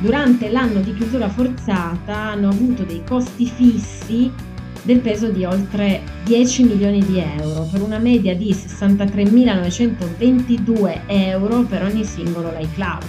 durante 0.00 0.50
l'anno 0.50 0.80
di 0.80 0.94
chiusura 0.94 1.28
forzata 1.28 2.16
hanno 2.16 2.48
avuto 2.48 2.82
dei 2.84 3.02
costi 3.06 3.46
fissi 3.46 4.32
del 4.82 5.00
peso 5.00 5.28
di 5.28 5.44
oltre 5.44 6.00
10 6.24 6.64
milioni 6.64 7.04
di 7.04 7.18
euro 7.18 7.68
per 7.70 7.82
una 7.82 7.98
media 7.98 8.34
di 8.34 8.50
63.922 8.52 11.00
euro 11.06 11.60
per 11.62 11.84
ogni 11.84 12.04
singolo 12.04 12.50
live 12.56 12.72
club. 12.74 13.04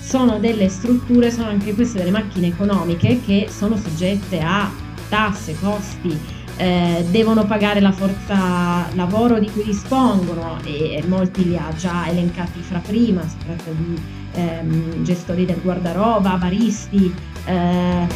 Sono 0.00 0.38
delle 0.38 0.68
strutture, 0.68 1.30
sono 1.30 1.48
anche 1.48 1.72
queste 1.74 1.98
delle 1.98 2.10
macchine 2.10 2.48
economiche 2.48 3.20
che 3.24 3.46
sono 3.48 3.76
soggette 3.76 4.40
a 4.40 4.68
tasse, 5.08 5.56
costi, 5.60 6.18
eh, 6.56 7.06
devono 7.10 7.46
pagare 7.46 7.80
la 7.80 7.92
forza 7.92 8.88
lavoro 8.94 9.38
di 9.38 9.48
cui 9.50 9.62
dispongono 9.64 10.58
e 10.64 11.02
molti 11.06 11.48
li 11.48 11.56
ha 11.56 11.72
già 11.76 12.08
elencati 12.08 12.60
fra 12.60 12.80
prima, 12.80 13.26
si 13.26 13.36
tratta 13.44 13.70
di 13.70 14.22
ehm, 14.34 15.02
gestori 15.02 15.44
del 15.44 15.60
guardaroba, 15.62 16.36
baristi, 16.36 17.12
eh, 17.44 18.06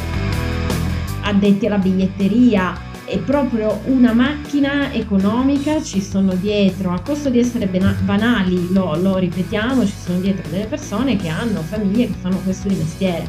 addetti 1.23 1.67
alla 1.67 1.79
biglietteria, 1.79 2.87
è 3.05 3.19
proprio 3.19 3.81
una 3.87 4.13
macchina 4.13 4.93
economica, 4.93 5.83
ci 5.83 6.03
sono 6.03 6.35
dietro, 6.35 6.91
a 6.91 7.01
costo 7.01 7.31
di 7.31 7.39
essere 7.39 7.67
banali, 7.67 8.71
lo, 8.73 8.97
lo 8.97 9.17
ripetiamo, 9.17 9.87
ci 9.87 9.95
sono 9.99 10.19
dietro 10.21 10.49
delle 10.51 10.67
persone 10.67 11.17
che 11.17 11.29
hanno 11.29 11.63
famiglie 11.63 12.07
che 12.07 12.15
fanno 12.21 12.39
questo 12.45 12.69
di 12.69 12.75
mestiere. 12.75 13.27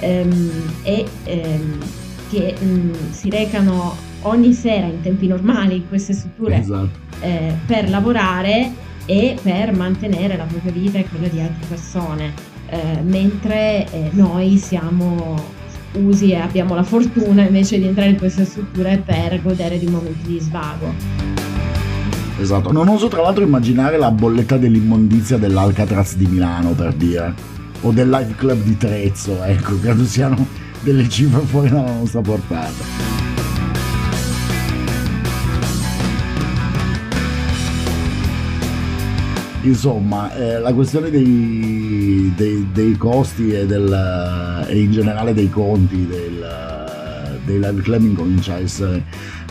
Ehm, 0.00 0.50
e 0.82 1.06
ehm, 1.24 1.78
che 2.30 2.54
mh, 2.58 2.64
mm, 2.64 2.92
si 3.10 3.28
recano 3.28 3.94
ogni 4.22 4.52
sera 4.52 4.86
in 4.86 5.00
tempi 5.02 5.26
normali 5.26 5.76
in 5.76 5.88
queste 5.88 6.12
strutture 6.12 6.58
esatto. 6.58 6.98
eh, 7.20 7.54
per 7.66 7.90
lavorare 7.90 8.72
e 9.10 9.36
per 9.42 9.74
mantenere 9.74 10.36
la 10.36 10.44
propria 10.44 10.70
vita 10.70 10.98
e 10.98 11.04
quella 11.08 11.26
di 11.26 11.40
altre 11.40 11.66
persone, 11.66 12.32
eh, 12.68 13.00
mentre 13.02 13.90
eh, 13.90 14.10
noi 14.12 14.56
siamo 14.56 15.58
usi 15.94 16.30
e 16.30 16.36
abbiamo 16.36 16.76
la 16.76 16.84
fortuna 16.84 17.42
invece 17.42 17.80
di 17.80 17.88
entrare 17.88 18.10
in 18.10 18.18
queste 18.18 18.44
strutture 18.44 19.02
per 19.04 19.42
godere 19.42 19.80
di 19.80 19.88
momenti 19.88 20.28
di 20.28 20.38
svago. 20.38 20.94
Esatto, 22.38 22.70
non 22.70 22.86
oso 22.86 23.08
tra 23.08 23.22
l'altro 23.22 23.42
immaginare 23.42 23.98
la 23.98 24.12
bolletta 24.12 24.56
dell'immondizia 24.56 25.38
dell'Alcatraz 25.38 26.14
di 26.14 26.26
Milano 26.26 26.70
per 26.70 26.92
dire, 26.92 27.34
o 27.80 27.90
del 27.90 28.08
Live 28.08 28.34
Club 28.36 28.62
di 28.62 28.76
Trezzo, 28.76 29.42
ecco, 29.42 29.76
credo 29.80 30.04
siano 30.04 30.46
delle 30.82 31.08
cifre 31.08 31.40
fuori 31.40 31.70
dalla 31.70 31.94
nostra 31.94 32.20
portata. 32.20 33.09
Insomma, 39.62 40.34
eh, 40.34 40.58
la 40.58 40.72
questione 40.72 41.10
dei, 41.10 42.32
dei, 42.34 42.66
dei 42.72 42.96
costi 42.96 43.52
e, 43.52 43.66
del, 43.66 44.64
e, 44.66 44.80
in 44.80 44.90
generale 44.90 45.34
dei 45.34 45.50
conti 45.50 46.06
del, 46.06 47.38
dei 47.44 47.58
live 47.58 47.82
clubbing 47.82 48.16
comincia 48.16 48.54
a 48.54 48.58
essere 48.58 49.04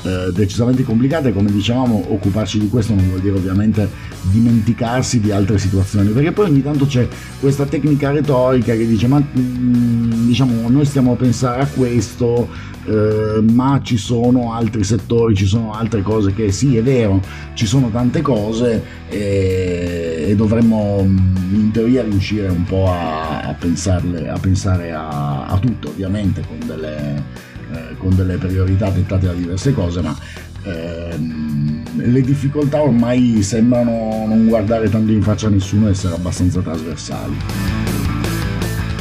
eh, 0.04 0.32
decisamente 0.34 0.84
complicate, 0.84 1.34
come 1.34 1.52
dicevamo 1.52 2.06
occuparci 2.10 2.60
di 2.60 2.70
questo 2.70 2.94
non 2.94 3.08
vuol 3.08 3.20
dire 3.20 3.36
ovviamente 3.36 3.90
dimenticarsi 4.32 5.20
di 5.20 5.32
altre 5.32 5.58
situazioni, 5.58 6.10
perché 6.10 6.32
poi 6.32 6.50
ogni 6.50 6.64
tanto 6.64 6.86
c'è 6.86 7.08
questa 7.40 7.66
tecnica 7.66 8.12
retorica 8.12 8.74
che 8.76 8.88
dice 8.88 9.08
ma 9.08 9.20
mm, 9.20 10.28
diciamo 10.28 10.70
noi 10.70 10.86
stiamo 10.86 11.14
a 11.14 11.16
pensare 11.16 11.62
a 11.62 11.68
questo, 11.68 12.48
eh, 12.86 13.42
ma 13.42 13.82
ci 13.84 13.98
sono 13.98 14.54
altri 14.54 14.84
settori, 14.84 15.36
ci 15.36 15.46
sono 15.46 15.74
altre 15.74 16.02
cose 16.02 16.34
che 16.34 16.52
sì 16.52 16.78
è 16.78 16.84
vero, 16.84 17.22
ci 17.54 17.66
sono 17.66 17.90
tante 17.90 18.22
cose 18.22 18.84
e, 19.10 20.26
e 20.30 20.36
dovremmo 20.36 21.04
mm, 21.04 21.56
in 21.56 21.72
teoria 21.72 22.04
riuscire 22.04 22.48
un 22.48 22.64
po' 22.64 22.90
a, 22.90 23.42
a, 23.42 23.54
pensarle, 23.54 24.30
a 24.30 24.38
pensare 24.40 24.92
a, 24.92 25.46
a 25.46 25.58
tutto 25.60 25.90
ovviamente 25.90 26.42
con 26.48 26.58
delle 26.66 27.48
eh, 27.72 27.96
con 27.98 28.16
delle 28.16 28.38
priorità 28.38 28.90
dettate 28.90 29.28
da 29.28 29.34
diverse 29.34 29.74
cose, 29.74 30.02
ma 30.02 30.16
ehm, 30.64 31.84
le 31.96 32.22
difficoltà 32.22 32.82
ormai 32.82 33.42
sembrano 33.44 34.26
non 34.28 34.48
guardare 34.48 34.90
tanto 34.90 35.12
in 35.12 35.22
faccia 35.22 35.48
a 35.48 35.50
nessuno 35.50 35.88
e 35.88 35.92
essere 35.92 36.16
abbastanza 36.16 36.62
trasversali. 36.62 37.38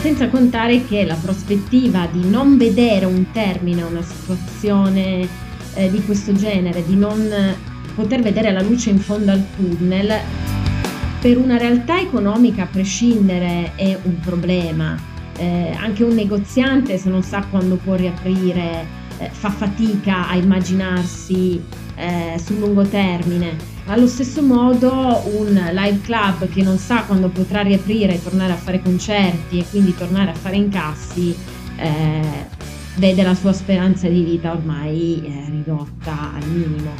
Senza 0.00 0.28
contare 0.28 0.84
che 0.84 1.04
la 1.04 1.16
prospettiva 1.16 2.06
di 2.10 2.28
non 2.28 2.56
vedere 2.56 3.04
un 3.04 3.30
termine 3.32 3.82
a 3.82 3.86
una 3.86 4.02
situazione 4.02 5.26
eh, 5.74 5.90
di 5.90 6.02
questo 6.04 6.32
genere, 6.32 6.84
di 6.86 6.94
non 6.94 7.28
poter 7.94 8.22
vedere 8.22 8.52
la 8.52 8.62
luce 8.62 8.90
in 8.90 8.98
fondo 8.98 9.32
al 9.32 9.44
tunnel, 9.56 10.12
per 11.20 11.36
una 11.36 11.56
realtà 11.56 11.98
economica 11.98 12.62
a 12.62 12.66
prescindere 12.66 13.72
è 13.74 13.98
un 14.00 14.20
problema 14.20 15.07
eh, 15.38 15.74
anche 15.78 16.04
un 16.04 16.14
negoziante 16.14 16.98
se 16.98 17.08
non 17.08 17.22
sa 17.22 17.44
quando 17.48 17.76
può 17.76 17.94
riaprire 17.94 18.84
eh, 19.18 19.28
fa 19.30 19.50
fatica 19.50 20.28
a 20.28 20.36
immaginarsi 20.36 21.62
eh, 21.96 22.38
sul 22.38 22.58
lungo 22.58 22.82
termine. 22.82 23.56
Allo 23.86 24.06
stesso 24.06 24.42
modo 24.42 25.22
un 25.38 25.70
live 25.72 26.00
club 26.02 26.48
che 26.48 26.62
non 26.62 26.76
sa 26.76 27.02
quando 27.02 27.28
potrà 27.28 27.62
riaprire 27.62 28.14
e 28.14 28.22
tornare 28.22 28.52
a 28.52 28.56
fare 28.56 28.82
concerti 28.82 29.58
e 29.58 29.64
quindi 29.70 29.94
tornare 29.94 30.30
a 30.30 30.34
fare 30.34 30.56
incassi 30.56 31.34
eh, 31.76 32.46
vede 32.96 33.22
la 33.22 33.34
sua 33.34 33.52
speranza 33.52 34.08
di 34.08 34.22
vita 34.22 34.52
ormai 34.52 35.22
eh, 35.24 35.50
ridotta 35.50 36.34
al 36.34 36.48
minimo. 36.48 36.90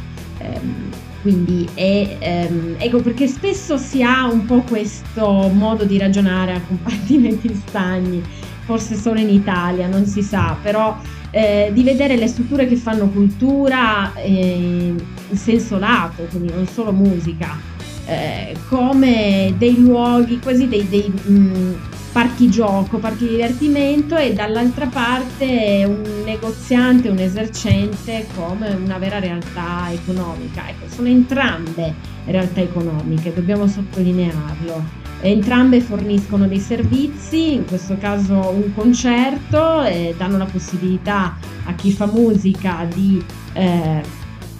Quindi 1.21 1.67
è, 1.73 2.17
ehm, 2.19 2.75
ecco 2.77 3.01
perché 3.01 3.27
spesso 3.27 3.77
si 3.77 4.01
ha 4.01 4.25
un 4.27 4.45
po' 4.45 4.61
questo 4.61 5.49
modo 5.53 5.83
di 5.83 5.97
ragionare 5.97 6.53
a 6.53 6.61
compartimenti 6.61 7.53
stagni, 7.67 8.23
forse 8.65 8.95
solo 8.95 9.19
in 9.19 9.29
Italia, 9.29 9.87
non 9.87 10.05
si 10.05 10.21
sa, 10.21 10.57
però 10.61 10.97
eh, 11.31 11.71
di 11.73 11.83
vedere 11.83 12.15
le 12.15 12.27
strutture 12.27 12.67
che 12.67 12.75
fanno 12.75 13.09
cultura 13.09 14.13
eh, 14.15 14.93
in 15.29 15.37
senso 15.37 15.77
lato, 15.77 16.23
quindi 16.23 16.53
non 16.53 16.67
solo 16.67 16.91
musica, 16.91 17.57
eh, 18.05 18.55
come 18.67 19.53
dei 19.57 19.77
luoghi, 19.77 20.39
quasi 20.39 20.67
dei, 20.67 20.87
dei 20.87 21.11
mh, 21.11 21.31
mm, 21.31 21.73
parchi 22.11 22.49
gioco, 22.49 22.97
parchi 22.97 23.27
divertimento 23.27 24.15
e 24.15 24.33
dall'altra 24.33 24.87
parte 24.87 25.85
un 25.85 26.23
negoziante, 26.25 27.09
un 27.09 27.19
esercente 27.19 28.27
come 28.35 28.69
una 28.69 28.97
vera 28.97 29.19
realtà 29.19 29.91
economica. 29.91 30.67
Ecco, 30.67 30.89
sono 30.93 31.07
entrambe 31.07 31.93
realtà 32.25 32.61
economiche, 32.61 33.33
dobbiamo 33.33 33.67
sottolinearlo. 33.67 34.97
Entrambe 35.21 35.81
forniscono 35.81 36.47
dei 36.47 36.59
servizi, 36.59 37.53
in 37.53 37.65
questo 37.65 37.97
caso 37.97 38.49
un 38.49 38.73
concerto, 38.73 39.83
e 39.83 40.15
danno 40.17 40.37
la 40.37 40.45
possibilità 40.45 41.37
a 41.65 41.73
chi 41.73 41.91
fa 41.91 42.05
musica 42.05 42.87
di 42.91 43.21
eh, 43.53 44.01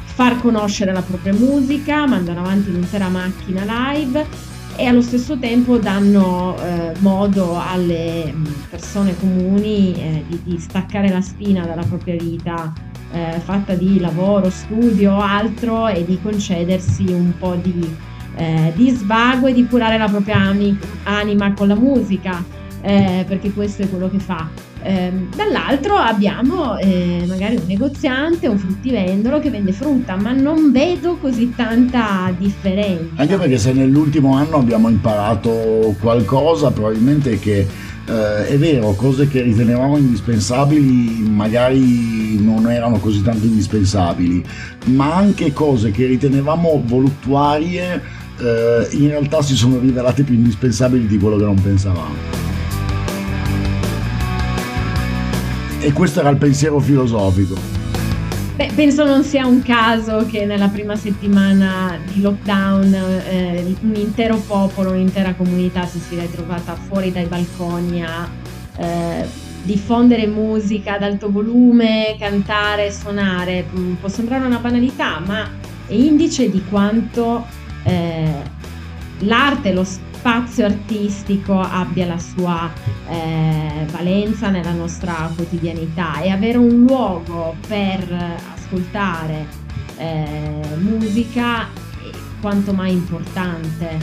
far 0.04 0.41
conoscere 0.41 0.91
la 0.91 1.02
propria 1.02 1.34
musica, 1.34 2.06
mandano 2.06 2.41
avanti 2.41 2.70
un'intera 2.70 3.08
macchina 3.08 3.93
live 3.93 4.58
e 4.80 4.86
allo 4.86 5.02
stesso 5.02 5.38
tempo 5.38 5.78
danno 5.78 6.56
eh, 6.58 6.94
modo 7.00 7.60
alle 7.60 8.32
mm, 8.34 8.46
persone 8.70 9.14
comuni 9.20 9.94
eh, 9.94 10.24
di, 10.26 10.40
di, 10.42 10.58
staccare 10.58 11.10
la 11.10 11.20
spina 11.20 11.66
dalla 11.66 11.84
propria 11.84 12.16
vita 12.16 12.72
eh, 13.12 13.42
fatta 13.44 13.74
di 13.74 14.00
lavoro, 14.00 14.50
studio, 14.50 15.20
altro 15.20 15.90
e 15.90 16.06
di 16.06 16.18
concedersi 16.22 17.04
un 17.12 17.34
po' 17.38 17.56
di, 17.56 17.94
eh, 18.36 18.72
di 18.74 18.90
svago 18.92 19.48
e 19.48 19.54
di 19.54 19.68
curare 19.68 19.98
la 19.98 20.08
propria 20.08 20.38
anima 21.04 21.54
con 21.54 21.68
la 21.68 21.76
musica, 21.76 22.42
eh, 22.80 23.26
perché 23.28 23.52
questo 23.52 23.82
è 23.82 23.90
quello 23.90 24.10
che 24.10 24.20
fa. 24.20 24.69
Eh, 24.82 25.12
dall'altro 25.36 25.96
abbiamo 25.96 26.78
eh, 26.78 27.24
magari 27.28 27.56
un 27.56 27.64
negoziante, 27.68 28.48
un 28.48 28.58
fruttivendolo 28.58 29.40
che 29.40 29.50
vende 29.50 29.72
frutta, 29.72 30.16
ma 30.16 30.32
non 30.32 30.72
vedo 30.72 31.18
così 31.18 31.54
tanta 31.56 32.34
differenza. 32.38 33.22
Anche 33.22 33.38
perché 33.38 33.58
se 33.58 33.74
nell'ultimo 33.74 34.36
anno 34.36 34.58
abbiamo 34.58 34.90
imparato 34.90 35.96
qualcosa, 36.00 36.72
probabilmente 36.72 37.40
che 37.40 37.68
eh, 38.10 38.48
è 38.48 38.58
vero, 38.58 38.94
cose 38.94 39.28
che 39.28 39.42
ritenevamo 39.42 39.98
indispensabili 39.98 41.30
magari 41.30 42.42
non 42.42 42.70
erano 42.72 42.98
così 42.98 43.22
tanto 43.22 43.46
indispensabili, 43.46 44.44
ma 44.86 45.14
anche 45.16 45.54
cose 45.54 45.92
che 45.92 46.06
ritenevamo 46.06 46.82
voluttuarie 46.86 48.02
eh, 48.40 48.88
in 48.92 49.10
realtà 49.10 49.42
si 49.42 49.56
sono 49.56 49.80
rivelate 49.80 50.24
più 50.24 50.34
indispensabili 50.34 51.06
di 51.06 51.18
quello 51.18 51.38
che 51.38 51.46
non 51.46 51.62
pensavamo. 51.62 52.49
E 55.82 55.94
questo 55.94 56.20
era 56.20 56.30
il 56.30 56.38
pensiero 56.38 56.80
filosofico. 56.80 57.56
Beh, 58.58 58.72
penso 58.76 59.06
non 59.06 59.24
sia 59.24 59.46
un 59.46 59.62
caso 59.62 60.26
che 60.26 60.46
nella 60.46 60.68
prima 60.68 60.98
settimana 60.98 61.98
di 62.12 62.20
lockdown 62.20 62.94
eh, 62.94 63.76
un 63.80 63.96
intero 63.96 64.36
popolo, 64.46 64.92
un'intera 64.92 65.34
comunità 65.36 65.86
si 65.86 66.00
sia 66.00 66.20
ritrovata 66.20 66.76
fuori 66.76 67.14
dai 67.14 67.28
balconi 67.28 68.04
a 68.04 68.28
eh, 68.78 69.26
diffondere 69.64 70.28
musica 70.28 70.96
ad 70.96 71.04
alto 71.04 71.32
volume, 71.32 72.18
cantare, 72.20 72.92
suonare. 72.92 73.66
Mm, 73.74 73.94
può 73.94 74.10
sembrare 74.10 74.46
una 74.46 74.58
banalità, 74.58 75.22
ma 75.26 75.50
è 75.88 75.94
indice 75.94 76.50
di 76.50 76.62
quanto 76.70 77.46
eh, 77.84 78.34
l'arte, 79.20 79.72
lo 79.72 79.86
spazio, 79.86 80.09
spazio 80.20 80.66
artistico 80.66 81.58
abbia 81.58 82.06
la 82.06 82.20
sua 82.20 82.70
eh, 83.08 83.86
valenza 83.90 84.50
nella 84.50 84.74
nostra 84.74 85.32
quotidianità 85.34 86.20
e 86.20 86.30
avere 86.30 86.58
un 86.58 86.84
luogo 86.86 87.56
per 87.66 88.38
ascoltare 88.54 89.48
eh, 89.96 90.60
musica 90.80 91.68
è 91.68 91.70
quanto 92.42 92.74
mai 92.74 92.92
importante 92.92 93.98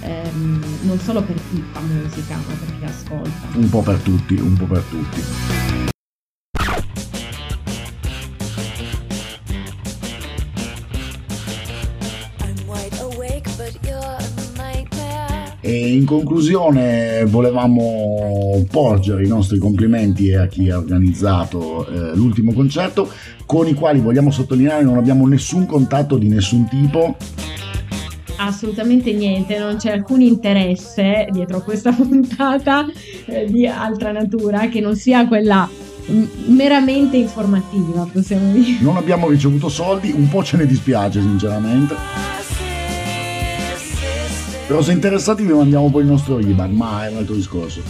ehm, 0.00 0.64
non 0.82 0.98
solo 1.00 1.22
per 1.22 1.36
chi 1.50 1.62
fa 1.70 1.80
musica 1.80 2.36
ma 2.36 2.54
per 2.54 2.78
chi 2.78 2.84
ascolta. 2.86 3.58
Un 3.58 3.68
po' 3.68 3.82
per 3.82 3.98
tutti 3.98 4.34
un 4.36 4.54
po' 4.54 4.64
per 4.64 4.82
tutti 4.88 5.77
in 15.98 16.06
conclusione 16.06 17.24
volevamo 17.26 18.64
porgere 18.70 19.24
i 19.24 19.28
nostri 19.28 19.58
complimenti 19.58 20.32
a 20.32 20.46
chi 20.46 20.70
ha 20.70 20.78
organizzato 20.78 21.86
eh, 21.86 22.14
l'ultimo 22.14 22.52
concerto, 22.52 23.10
con 23.44 23.66
i 23.66 23.74
quali 23.74 24.00
vogliamo 24.00 24.30
sottolineare 24.30 24.84
non 24.84 24.96
abbiamo 24.96 25.26
nessun 25.26 25.66
contatto 25.66 26.16
di 26.16 26.28
nessun 26.28 26.68
tipo. 26.68 27.16
Assolutamente 28.36 29.12
niente, 29.12 29.58
non 29.58 29.76
c'è 29.76 29.90
alcun 29.90 30.20
interesse 30.20 31.26
dietro 31.30 31.56
a 31.56 31.62
questa 31.62 31.90
puntata 31.92 32.86
eh, 33.26 33.46
di 33.46 33.66
altra 33.66 34.12
natura 34.12 34.68
che 34.68 34.80
non 34.80 34.94
sia 34.94 35.26
quella 35.26 35.68
meramente 36.46 37.16
informativa, 37.16 38.08
possiamo 38.10 38.52
dire. 38.52 38.78
Non 38.80 38.96
abbiamo 38.96 39.28
ricevuto 39.28 39.68
soldi, 39.68 40.12
un 40.12 40.28
po' 40.28 40.44
ce 40.44 40.56
ne 40.56 40.66
dispiace 40.66 41.20
sinceramente. 41.20 42.27
Però 44.68 44.82
se 44.82 44.92
interessati 44.92 45.44
vi 45.44 45.52
mandiamo 45.54 45.88
poi 45.90 46.02
il 46.02 46.08
nostro 46.08 46.38
IBAN, 46.38 46.72
ma 46.72 47.06
è 47.06 47.10
un 47.10 47.16
altro 47.16 47.34
discorso. 47.34 47.80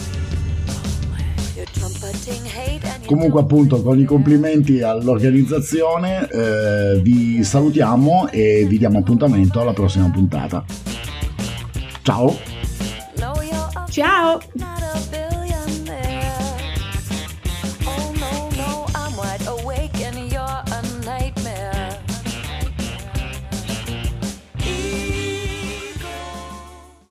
Comunque 3.04 3.40
appunto 3.40 3.82
con 3.82 3.98
i 3.98 4.04
complimenti 4.04 4.80
all'organizzazione 4.80 6.28
eh, 6.30 7.00
vi 7.02 7.42
salutiamo 7.42 8.28
e 8.30 8.64
vi 8.68 8.78
diamo 8.78 9.00
appuntamento 9.00 9.60
alla 9.60 9.72
prossima 9.72 10.08
puntata. 10.08 10.64
Ciao! 12.02 12.36
Ciao! 13.90 14.38